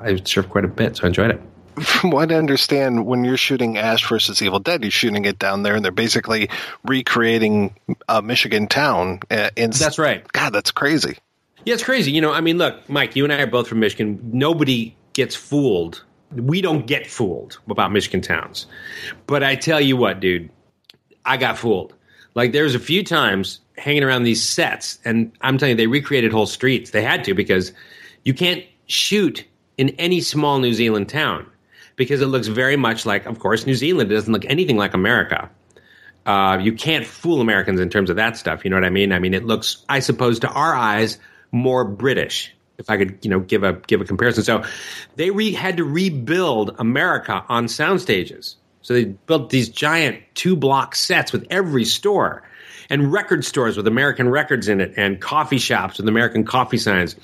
I 0.00 0.12
would 0.12 0.26
surf 0.26 0.48
quite 0.48 0.64
a 0.64 0.68
bit, 0.68 0.96
so 0.96 1.04
I 1.04 1.06
enjoyed 1.08 1.30
it 1.30 1.40
from 1.80 2.10
what 2.10 2.32
I 2.32 2.36
understand, 2.36 3.06
when 3.06 3.24
you're 3.24 3.36
shooting 3.36 3.78
Ash 3.78 4.08
versus 4.08 4.40
Evil 4.42 4.58
Dead, 4.58 4.82
you're 4.82 4.90
shooting 4.90 5.24
it 5.24 5.38
down 5.38 5.62
there, 5.62 5.74
and 5.74 5.84
they're 5.84 5.92
basically 5.92 6.48
recreating 6.84 7.74
a 8.08 8.22
Michigan 8.22 8.66
town. 8.66 9.20
Uh, 9.30 9.50
in, 9.56 9.70
that's 9.70 9.98
right. 9.98 10.26
God, 10.32 10.50
that's 10.50 10.70
crazy. 10.70 11.18
Yeah, 11.64 11.74
it's 11.74 11.82
crazy. 11.82 12.12
You 12.12 12.20
know, 12.20 12.32
I 12.32 12.40
mean, 12.40 12.58
look, 12.58 12.88
Mike, 12.88 13.16
you 13.16 13.24
and 13.24 13.32
I 13.32 13.40
are 13.42 13.46
both 13.46 13.68
from 13.68 13.80
Michigan. 13.80 14.20
Nobody 14.32 14.96
gets 15.12 15.34
fooled. 15.34 16.02
We 16.32 16.60
don't 16.60 16.86
get 16.86 17.06
fooled 17.06 17.58
about 17.68 17.92
Michigan 17.92 18.20
towns. 18.20 18.66
But 19.26 19.42
I 19.42 19.56
tell 19.56 19.80
you 19.80 19.96
what, 19.96 20.20
dude, 20.20 20.50
I 21.24 21.36
got 21.36 21.58
fooled. 21.58 21.94
Like, 22.34 22.52
there's 22.52 22.74
a 22.74 22.78
few 22.78 23.02
times 23.02 23.60
hanging 23.78 24.02
around 24.02 24.24
these 24.24 24.42
sets, 24.42 24.98
and 25.04 25.32
I'm 25.40 25.58
telling 25.58 25.70
you, 25.70 25.76
they 25.76 25.86
recreated 25.86 26.32
whole 26.32 26.46
streets. 26.46 26.90
They 26.90 27.02
had 27.02 27.24
to 27.24 27.34
because 27.34 27.72
you 28.24 28.34
can't 28.34 28.64
shoot 28.86 29.44
in 29.76 29.90
any 29.90 30.20
small 30.20 30.58
New 30.58 30.72
Zealand 30.72 31.08
town 31.08 31.46
because 31.96 32.20
it 32.20 32.26
looks 32.26 32.46
very 32.46 32.76
much 32.76 33.04
like, 33.06 33.26
of 33.26 33.38
course, 33.38 33.66
New 33.66 33.74
Zealand. 33.74 34.12
It 34.12 34.14
doesn't 34.14 34.32
look 34.32 34.44
anything 34.46 34.76
like 34.76 34.94
America. 34.94 35.50
Uh, 36.24 36.58
you 36.60 36.72
can't 36.72 37.06
fool 37.06 37.40
Americans 37.40 37.80
in 37.80 37.88
terms 37.88 38.10
of 38.10 38.16
that 38.16 38.36
stuff. 38.36 38.64
You 38.64 38.70
know 38.70 38.76
what 38.76 38.84
I 38.84 38.90
mean? 38.90 39.12
I 39.12 39.18
mean, 39.18 39.34
it 39.34 39.44
looks, 39.44 39.84
I 39.88 40.00
suppose, 40.00 40.40
to 40.40 40.48
our 40.48 40.74
eyes, 40.74 41.18
more 41.52 41.84
British. 41.84 42.52
If 42.78 42.90
I 42.90 42.98
could, 42.98 43.18
you 43.22 43.30
know, 43.30 43.40
give 43.40 43.62
a 43.62 43.72
give 43.72 44.02
a 44.02 44.04
comparison. 44.04 44.42
So, 44.42 44.62
they 45.14 45.30
re- 45.30 45.52
had 45.52 45.78
to 45.78 45.84
rebuild 45.84 46.76
America 46.78 47.44
on 47.48 47.68
sound 47.68 48.02
stages. 48.02 48.56
So 48.86 48.94
they 48.94 49.04
built 49.04 49.50
these 49.50 49.68
giant 49.68 50.22
two 50.34 50.54
block 50.54 50.94
sets 50.94 51.32
with 51.32 51.44
every 51.50 51.84
store 51.84 52.44
and 52.90 53.12
record 53.12 53.44
stores 53.44 53.76
with 53.76 53.86
American 53.86 54.28
records 54.28 54.68
in 54.68 54.80
it 54.80 54.94
and 54.96 55.20
coffee 55.20 55.58
shops 55.58 55.98
with 55.98 56.08
American 56.08 56.44
coffee 56.44 56.78
signs. 56.78 57.16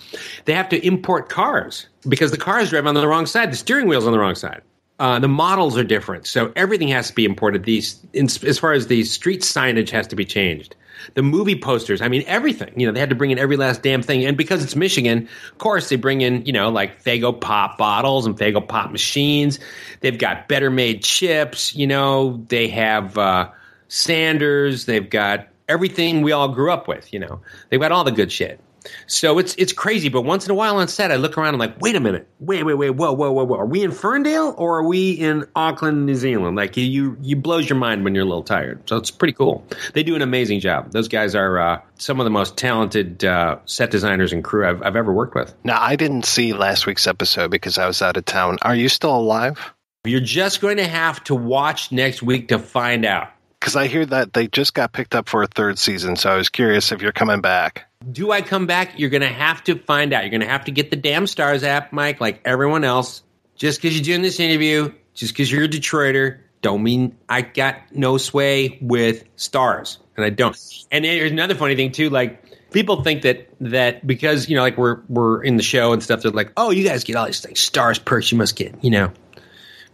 They 0.45 0.55
have 0.55 0.69
to 0.71 0.87
import 0.87 1.29
cars 1.29 1.87
because 2.09 2.31
the 2.31 2.39
cars 2.39 2.71
drive 2.71 2.87
on 2.87 2.95
the 2.95 3.07
wrong 3.07 3.27
side. 3.27 3.53
The 3.53 3.57
steering 3.57 3.89
wheel's 3.89 4.07
on 4.07 4.13
the 4.13 4.19
wrong 4.19 4.35
side. 4.35 4.63
Uh, 4.99 5.19
the 5.19 5.29
models 5.29 5.77
are 5.77 5.85
different, 5.85 6.27
so 6.27 6.53
everything 6.55 6.87
has 6.89 7.09
to 7.09 7.15
be 7.15 7.25
imported. 7.25 7.65
These, 7.65 8.01
in, 8.13 8.27
as 8.27 8.59
far 8.59 8.73
as 8.73 8.87
the 8.87 9.03
street 9.03 9.41
signage 9.41 9.91
has 9.91 10.07
to 10.09 10.17
be 10.17 10.25
changed. 10.25 10.77
The 11.15 11.23
movie 11.23 11.59
posters, 11.59 12.01
I 12.01 12.07
mean, 12.07 12.23
everything. 12.29 12.79
You 12.79 12.87
know, 12.87 12.93
they 12.93 13.01
had 13.01 13.09
to 13.09 13.17
bring 13.17 13.33
in 13.33 13.39
every 13.39 13.57
last 13.57 13.83
damn 13.83 14.03
thing. 14.03 14.25
And 14.25 14.37
because 14.37 14.63
it's 14.63 14.77
Michigan, 14.77 15.29
of 15.51 15.59
course, 15.59 15.89
they 15.89 15.97
bring 15.97 16.21
in, 16.21 16.47
you 16.47 16.53
know, 16.53 16.69
like 16.69 17.03
Faygo 17.03 17.41
pop 17.41 17.79
bottles 17.79 18.27
and 18.27 18.39
Faygo 18.39 18.67
pop 18.67 18.93
machines. 18.93 19.59
They've 20.01 20.17
got 20.17 20.47
better 20.47 20.71
made 20.71 21.03
chips. 21.03 21.75
You 21.75 21.89
know, 21.89 22.45
they 22.47 22.69
have 22.69 23.19
uh, 23.19 23.51
Sanders. 23.89 24.87
They've 24.87 25.09
got 25.09 25.49
everything 25.73 26.23
we 26.23 26.33
all 26.33 26.49
grew 26.49 26.71
up 26.71 26.87
with. 26.87 27.13
You 27.13 27.21
know, 27.21 27.41
they've 27.69 27.81
got 27.81 27.93
all 27.93 28.05
the 28.05 28.13
good 28.13 28.31
shit. 28.31 28.61
So 29.07 29.39
it's 29.39 29.55
it's 29.57 29.73
crazy, 29.73 30.09
but 30.09 30.23
once 30.23 30.45
in 30.45 30.51
a 30.51 30.55
while 30.55 30.77
on 30.77 30.89
set, 30.89 31.13
I 31.13 31.17
look 31.17 31.39
around 31.39 31.55
and 31.55 31.63
I'm 31.63 31.69
like, 31.69 31.81
wait 31.81 31.97
a 31.97 32.01
minute, 32.01 32.29
wait, 32.41 32.65
wait, 32.65 32.75
wait, 32.75 32.91
whoa, 32.91 33.13
whoa, 33.13 33.31
whoa, 33.31 33.45
whoa, 33.45 33.59
are 33.59 33.67
we 33.67 33.83
in 33.83 33.93
Ferndale 33.93 34.55
or 34.59 34.79
are 34.79 34.87
we 34.87 35.13
in 35.13 35.47
Auckland, 35.55 36.07
New 36.07 36.15
Zealand? 36.15 36.57
Like 36.57 36.77
you, 36.77 37.17
you 37.21 37.37
blows 37.37 37.69
your 37.69 37.79
mind 37.79 38.05
when 38.05 38.15
you're 38.15 38.25
a 38.25 38.29
little 38.29 38.43
tired. 38.43 38.89
So 38.89 38.97
it's 38.97 39.11
pretty 39.11 39.35
cool. 39.35 39.65
They 39.95 40.03
do 40.03 40.17
an 40.17 40.23
amazing 40.23 40.61
job. 40.61 40.93
Those 40.93 41.09
guys 41.09 41.35
are 41.35 41.59
uh, 41.59 41.81
some 41.99 42.21
of 42.21 42.25
the 42.25 42.31
most 42.31 42.57
talented 42.57 43.25
uh, 43.25 43.59
set 43.67 43.91
designers 43.91 44.33
and 44.33 44.43
crew 44.43 44.69
I've, 44.69 44.83
I've 44.83 44.97
ever 44.97 45.13
worked 45.13 45.35
with. 45.35 45.55
Now 45.65 45.81
I 45.81 45.97
didn't 45.97 46.25
see 46.25 46.53
last 46.53 46.87
week's 46.87 47.07
episode 47.07 47.51
because 47.51 47.79
I 47.79 47.87
was 47.87 48.03
out 48.03 48.17
of 48.17 48.25
town. 48.25 48.59
Are 48.63 48.75
you 48.75 48.89
still 48.89 49.17
alive? 49.17 49.73
You're 50.05 50.21
just 50.21 50.61
going 50.61 50.79
to 50.79 50.89
have 50.89 51.23
to 51.25 51.35
watch 51.37 51.93
next 51.93 52.23
week 52.23 52.49
to 52.49 52.59
find 52.59 53.05
out 53.05 53.29
Because 53.63 53.77
I 53.77 53.87
hear 53.87 54.05
that 54.07 54.33
they 54.33 54.49
just 54.49 54.75
got 54.75 54.93
picked 54.93 55.15
up 55.15 55.29
for 55.29 55.45
a 55.45 55.47
third 55.47 55.79
season, 55.79 56.17
so 56.17 56.29
I 56.29 56.37
was 56.37 56.49
curious 56.49 56.91
if 56.91 57.01
you're 57.01 57.13
coming 57.13 57.41
back. 57.41 57.89
Do 58.11 58.33
I 58.33 58.43
come 58.43 58.67
back? 58.67 58.99
You're 58.99 59.09
going 59.09 59.21
to 59.23 59.29
have 59.29 59.63
to 59.65 59.79
find 59.79 60.13
out. 60.13 60.25
You're 60.25 60.33
going 60.33 60.41
to 60.41 60.49
have 60.49 60.65
to 60.65 60.73
get 60.73 60.91
the 60.91 60.97
damn 60.97 61.27
Starz 61.27 61.63
app, 61.63 61.93
Mike, 61.93 62.21
like 62.21 62.41
everyone 62.45 62.83
else. 62.83 63.23
Just 63.55 63.81
because 63.81 63.95
you're 63.97 64.03
doing 64.03 64.23
this 64.23 64.41
interview, 64.41 64.93
just 65.15 65.33
because 65.33 65.53
you're 65.53 65.63
a 65.63 65.69
Detroiter, 65.69 66.41
don't 66.61 66.83
mean 66.83 67.17
I 67.29 67.43
got 67.43 67.77
no 67.93 68.19
sway 68.19 68.79
with 68.81 69.23
Starz, 69.37 69.99
and 70.17 70.27
I 70.27 70.31
don't. 70.31 70.57
And 70.91 71.05
there's 71.05 71.31
another 71.31 71.55
funny 71.55 71.77
thing 71.77 71.93
too, 71.93 72.11
like 72.11 72.45
people 72.73 73.05
think 73.05 73.23
that 73.23 73.49
that 73.61 74.05
because 74.05 74.49
you 74.49 74.57
know, 74.57 74.63
like 74.63 74.77
we're 74.77 75.03
we're 75.09 75.41
in 75.41 75.57
the 75.57 75.63
show 75.63 75.93
and 75.93 76.03
stuff, 76.03 76.23
they're 76.23 76.33
like, 76.33 76.53
oh, 76.57 76.73
you 76.73 76.83
guys 76.83 77.05
get 77.05 77.15
all 77.15 77.27
these 77.27 77.45
like 77.45 77.55
Starz 77.55 78.05
perks, 78.05 78.33
you 78.33 78.39
must 78.39 78.57
get, 78.57 78.83
you 78.83 78.91
know, 78.91 79.13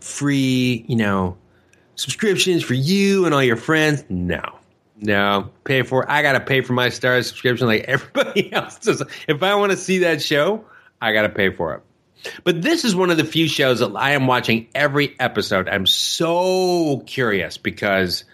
free, 0.01 0.87
you 0.89 0.97
know, 0.97 1.37
subscriptions 1.99 2.63
for 2.63 2.75
you 2.75 3.27
and 3.27 3.35
all 3.35 3.43
your 3.43 3.57
friends. 3.57 4.05
No. 4.09 4.43
No, 5.01 5.51
pay 5.63 5.83
for. 5.83 6.11
I 6.11 6.23
gotta 6.23 6.41
pay 6.41 6.61
for 6.61 6.73
my 6.73 6.89
Star 6.89 7.23
subscription 7.23 7.67
like 7.67 7.85
everybody 7.89 8.53
else 8.53 8.79
does. 8.79 9.03
If 9.29 9.43
I 9.43 9.55
want 9.55 9.71
to 9.71 9.79
see 9.79 9.99
that 9.99 10.23
show, 10.23 10.65
I 11.01 11.13
gotta 11.13 11.29
pay 11.29 11.51
for 11.51 11.75
it. 11.75 11.83
But 12.43 12.63
this 12.63 12.85
is 12.85 12.97
one 12.97 13.11
of 13.11 13.17
the 13.17 13.25
few 13.25 13.47
shows 13.47 13.79
that 13.79 13.95
I 13.95 14.13
am 14.13 14.27
watching 14.27 14.67
every 14.75 15.15
episode. 15.21 15.69
I'm 15.69 15.87
so 15.87 17.05
curious 17.07 17.59
because 17.59 18.25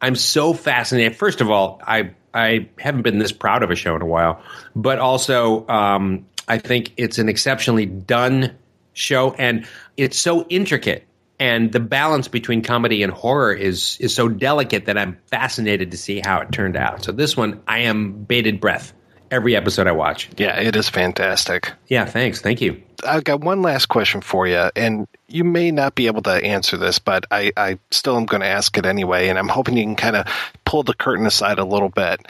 I'm 0.00 0.14
so 0.14 0.52
fascinated. 0.52 1.16
First 1.16 1.40
of 1.40 1.50
all, 1.50 1.80
I 1.84 2.12
I 2.32 2.68
haven't 2.78 3.02
been 3.02 3.18
this 3.18 3.32
proud 3.32 3.64
of 3.64 3.72
a 3.72 3.74
show 3.74 3.96
in 3.96 4.02
a 4.02 4.06
while, 4.06 4.40
but 4.76 5.00
also 5.00 5.66
um, 5.66 6.26
I 6.46 6.58
think 6.58 6.92
it's 6.96 7.18
an 7.18 7.28
exceptionally 7.28 7.86
done 7.86 8.56
show, 8.92 9.32
and 9.32 9.66
it's 9.96 10.18
so 10.18 10.46
intricate 10.48 11.04
and 11.38 11.72
the 11.72 11.80
balance 11.80 12.28
between 12.28 12.62
comedy 12.62 13.02
and 13.02 13.12
horror 13.12 13.52
is 13.52 13.98
is 14.00 14.14
so 14.14 14.28
delicate 14.28 14.86
that 14.86 14.96
I'm 14.96 15.18
fascinated 15.26 15.90
to 15.90 15.96
see 15.96 16.20
how 16.24 16.40
it 16.40 16.52
turned 16.52 16.76
out. 16.76 17.04
So 17.04 17.12
this 17.12 17.36
one, 17.36 17.60
I 17.66 17.80
am 17.80 18.24
bated 18.24 18.60
breath 18.60 18.92
every 19.30 19.56
episode 19.56 19.86
I 19.86 19.92
watch. 19.92 20.28
Yeah, 20.36 20.58
it 20.60 20.76
is 20.76 20.88
fantastic. 20.88 21.72
Yeah, 21.88 22.04
thanks. 22.04 22.40
Thank 22.40 22.60
you. 22.60 22.82
I've 23.06 23.24
got 23.24 23.40
one 23.40 23.62
last 23.62 23.86
question 23.86 24.20
for 24.20 24.46
you, 24.46 24.70
and 24.74 25.06
you 25.28 25.44
may 25.44 25.70
not 25.70 25.94
be 25.94 26.06
able 26.06 26.22
to 26.22 26.30
answer 26.30 26.76
this, 26.76 26.98
but 26.98 27.26
I, 27.30 27.52
I 27.56 27.78
still 27.90 28.16
am 28.16 28.26
going 28.26 28.40
to 28.40 28.46
ask 28.46 28.76
it 28.78 28.86
anyway, 28.86 29.28
and 29.28 29.38
I'm 29.38 29.48
hoping 29.48 29.76
you 29.76 29.84
can 29.84 29.96
kind 29.96 30.16
of 30.16 30.26
pull 30.64 30.82
the 30.82 30.94
curtain 30.94 31.26
aside 31.26 31.58
a 31.58 31.64
little 31.64 31.88
bit. 31.88 32.26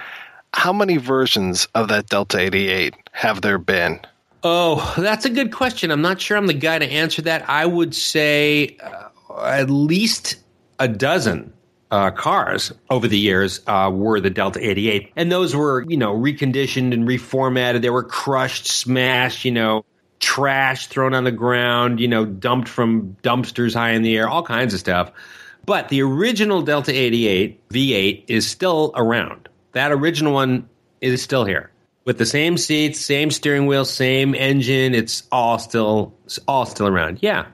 How 0.53 0.73
many 0.73 0.97
versions 0.97 1.69
of 1.75 1.89
that 1.89 2.09
Delta 2.09 2.39
88 2.39 2.95
have 3.13 3.43
there 3.43 3.59
been? 3.59 4.01
Oh, 4.43 4.95
that's 4.97 5.25
a 5.25 5.31
good 5.31 5.53
question. 5.53 5.91
I'm 5.91 6.03
not 6.03 6.21
sure 6.21 6.37
I'm 6.37 6.47
the 6.47 6.55
guy 6.55 6.79
to 6.79 6.87
answer 6.87 7.23
that. 7.23 7.49
I 7.49 7.67
would 7.67 7.95
say 7.95 8.77
uh, 8.83 9.09
at 9.45 9.71
least 9.71 10.37
a 10.79 10.89
dozen 10.89 11.53
uh, 11.91 12.11
cars 12.11 12.73
over 12.91 13.09
the 13.09 13.19
years 13.19 13.61
uh, 13.67 13.91
were 13.93 14.21
the 14.21 14.31
Delta 14.31 14.61
88. 14.61 15.13
And 15.17 15.31
those 15.31 15.55
were, 15.55 15.85
you 15.89 15.97
know, 15.97 16.15
reconditioned 16.15 16.93
and 16.93 17.09
reformatted. 17.09 17.83
They 17.83 17.91
were 17.91 18.03
crushed, 18.03 18.67
smashed, 18.67 19.45
you 19.45 19.53
know, 19.53 19.85
trash 20.21 20.89
thrown 20.89 21.15
on 21.15 21.25
the 21.25 21.33
ground, 21.33 22.01
you 22.01 22.09
know, 22.09 22.25
dumped 22.25 22.69
from 22.69 23.17
dumpsters 23.23 23.75
high 23.75 23.91
in 23.91 24.03
the 24.03 24.17
air, 24.17 24.29
all 24.29 24.43
kinds 24.43 24.75
of 24.75 24.81
stuff. 24.81 25.13
But 25.65 25.89
the 25.89 26.03
original 26.03 26.63
Delta 26.63 26.93
88 26.93 27.69
V8 27.69 28.25
is 28.29 28.49
still 28.49 28.93
around. 28.95 29.49
That 29.73 29.93
original 29.93 30.33
one 30.33 30.69
is 31.01 31.23
still 31.23 31.45
here 31.45 31.71
with 32.07 32.17
the 32.19 32.25
same 32.25 32.57
seats, 32.57 33.01
same 33.01 33.31
steering 33.31 33.67
wheel, 33.67 33.85
same 33.85 34.35
engine. 34.35 34.95
It's 34.95 35.25
all 35.31 35.59
still 35.59 36.15
it's 36.25 36.39
all 36.49 36.65
still 36.65 36.87
around. 36.87 37.19
Yeah. 37.21 37.47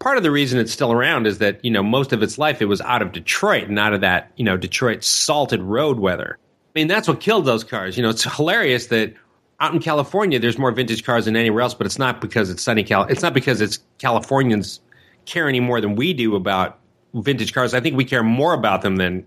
Part 0.00 0.16
of 0.16 0.22
the 0.22 0.30
reason 0.30 0.58
it's 0.58 0.72
still 0.72 0.90
around 0.90 1.26
is 1.26 1.38
that, 1.38 1.62
you 1.62 1.70
know, 1.70 1.82
most 1.82 2.12
of 2.12 2.22
its 2.22 2.38
life 2.38 2.62
it 2.62 2.64
was 2.64 2.80
out 2.80 3.02
of 3.02 3.12
Detroit 3.12 3.68
and 3.68 3.78
out 3.78 3.92
of 3.92 4.00
that, 4.00 4.32
you 4.36 4.44
know, 4.44 4.56
Detroit 4.56 5.04
salted 5.04 5.62
road 5.62 6.00
weather. 6.00 6.38
I 6.40 6.78
mean, 6.78 6.88
that's 6.88 7.06
what 7.06 7.20
killed 7.20 7.44
those 7.44 7.62
cars. 7.62 7.96
You 7.98 8.02
know, 8.02 8.08
it's 8.08 8.24
hilarious 8.24 8.86
that 8.86 9.14
out 9.60 9.74
in 9.74 9.80
California 9.80 10.38
there's 10.38 10.58
more 10.58 10.72
vintage 10.72 11.04
cars 11.04 11.26
than 11.26 11.36
anywhere 11.36 11.62
else, 11.62 11.74
but 11.74 11.86
it's 11.86 11.98
not 11.98 12.22
because 12.22 12.48
it's 12.48 12.62
sunny 12.62 12.82
Cal 12.82 13.04
it's 13.04 13.22
not 13.22 13.34
because 13.34 13.60
it's 13.60 13.78
Californians 13.98 14.80
care 15.26 15.46
any 15.46 15.60
more 15.60 15.82
than 15.82 15.94
we 15.94 16.14
do 16.14 16.34
about 16.34 16.78
vintage 17.12 17.52
cars. 17.52 17.74
I 17.74 17.80
think 17.80 17.96
we 17.96 18.06
care 18.06 18.22
more 18.22 18.54
about 18.54 18.80
them 18.80 18.96
than 18.96 19.26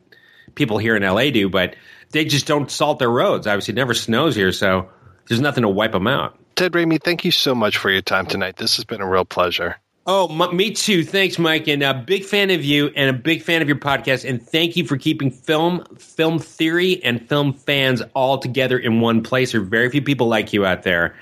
people 0.55 0.79
here 0.79 0.95
in 0.95 1.03
LA 1.03 1.29
do, 1.29 1.49
but 1.49 1.75
they 2.13 2.25
just 2.25 2.47
don't 2.47 2.71
salt 2.71 2.99
their 2.99 3.09
roads. 3.09 3.45
Obviously, 3.45 3.73
it 3.73 3.75
never 3.75 3.93
snows 3.93 4.35
here, 4.35 4.51
so 4.51 4.89
there's 5.27 5.41
nothing 5.41 5.63
to 5.63 5.69
wipe 5.69 5.91
them 5.91 6.07
out. 6.07 6.37
Ted 6.55 6.71
Raimi, 6.73 7.01
thank 7.01 7.25
you 7.25 7.31
so 7.31 7.53
much 7.53 7.77
for 7.77 7.91
your 7.91 8.01
time 8.01 8.25
tonight. 8.25 8.55
This 8.57 8.77
has 8.77 8.85
been 8.85 9.01
a 9.01 9.09
real 9.09 9.25
pleasure. 9.25 9.75
Oh, 10.05 10.27
m- 10.29 10.55
me 10.55 10.71
too. 10.71 11.03
Thanks, 11.03 11.39
Mike. 11.39 11.67
And 11.67 11.81
a 11.81 11.93
big 11.93 12.25
fan 12.25 12.49
of 12.49 12.63
you 12.63 12.91
and 12.95 13.09
a 13.09 13.17
big 13.17 13.41
fan 13.41 13.61
of 13.61 13.69
your 13.69 13.77
podcast. 13.77 14.27
And 14.27 14.41
thank 14.45 14.75
you 14.75 14.85
for 14.85 14.97
keeping 14.97 15.31
film, 15.31 15.85
film 15.97 16.39
theory, 16.39 17.01
and 17.03 17.27
film 17.27 17.53
fans 17.53 18.01
all 18.13 18.37
together 18.37 18.77
in 18.77 18.99
one 18.99 19.23
place. 19.23 19.53
There 19.53 19.61
are 19.61 19.63
very 19.63 19.89
few 19.89 20.01
people 20.01 20.27
like 20.27 20.51
you 20.51 20.65
out 20.65 20.83
there. 20.83 21.15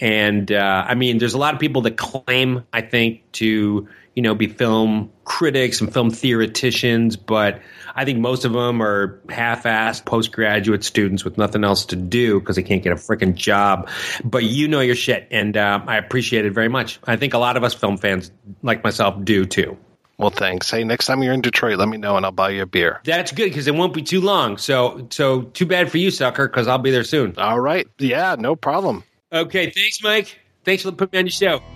And 0.00 0.52
uh, 0.52 0.84
I 0.86 0.94
mean, 0.94 1.16
there's 1.18 1.32
a 1.32 1.38
lot 1.38 1.54
of 1.54 1.60
people 1.60 1.80
that 1.82 1.96
claim, 1.96 2.62
I 2.74 2.82
think, 2.82 3.22
to 3.32 3.88
you 4.16 4.22
know 4.22 4.34
be 4.34 4.48
film 4.48 5.12
critics 5.24 5.80
and 5.80 5.92
film 5.92 6.10
theoreticians, 6.10 7.16
but 7.16 7.60
I 7.94 8.04
think 8.04 8.18
most 8.18 8.44
of 8.44 8.52
them 8.52 8.82
are 8.82 9.20
half-assed 9.28 10.04
postgraduate 10.04 10.82
students 10.82 11.24
with 11.24 11.38
nothing 11.38 11.62
else 11.62 11.86
to 11.86 11.96
do 11.96 12.40
because 12.40 12.56
they 12.56 12.62
can't 12.62 12.82
get 12.82 12.92
a 12.92 12.96
freaking 12.96 13.34
job. 13.34 13.88
But 14.24 14.42
you 14.44 14.66
know 14.66 14.80
your 14.80 14.96
shit, 14.96 15.28
and 15.30 15.56
uh, 15.56 15.80
I 15.86 15.98
appreciate 15.98 16.46
it 16.46 16.52
very 16.52 16.68
much. 16.68 16.98
I 17.04 17.16
think 17.16 17.34
a 17.34 17.38
lot 17.38 17.56
of 17.56 17.62
us 17.62 17.74
film 17.74 17.98
fans, 17.98 18.32
like 18.62 18.82
myself, 18.82 19.22
do 19.22 19.44
too. 19.44 19.76
Well, 20.18 20.30
thanks. 20.30 20.70
Hey, 20.70 20.82
next 20.82 21.06
time 21.06 21.22
you're 21.22 21.34
in 21.34 21.42
Detroit, 21.42 21.78
let 21.78 21.88
me 21.88 21.98
know 21.98 22.16
and 22.16 22.24
I'll 22.24 22.32
buy 22.32 22.48
you 22.50 22.62
a 22.62 22.66
beer. 22.66 23.02
That's 23.04 23.32
good 23.32 23.50
because 23.50 23.68
it 23.68 23.74
won't 23.74 23.92
be 23.92 24.00
too 24.00 24.22
long. 24.22 24.56
So, 24.56 25.08
so 25.10 25.42
too 25.42 25.66
bad 25.66 25.90
for 25.90 25.98
you, 25.98 26.10
sucker, 26.10 26.48
because 26.48 26.68
I'll 26.68 26.78
be 26.78 26.90
there 26.90 27.04
soon. 27.04 27.34
All 27.36 27.60
right. 27.60 27.86
Yeah, 27.98 28.36
no 28.38 28.56
problem. 28.56 29.04
Okay. 29.30 29.68
Thanks, 29.68 30.02
Mike. 30.02 30.38
Thanks 30.64 30.84
for 30.84 30.92
putting 30.92 31.12
me 31.12 31.18
on 31.18 31.26
your 31.26 31.32
show. 31.32 31.75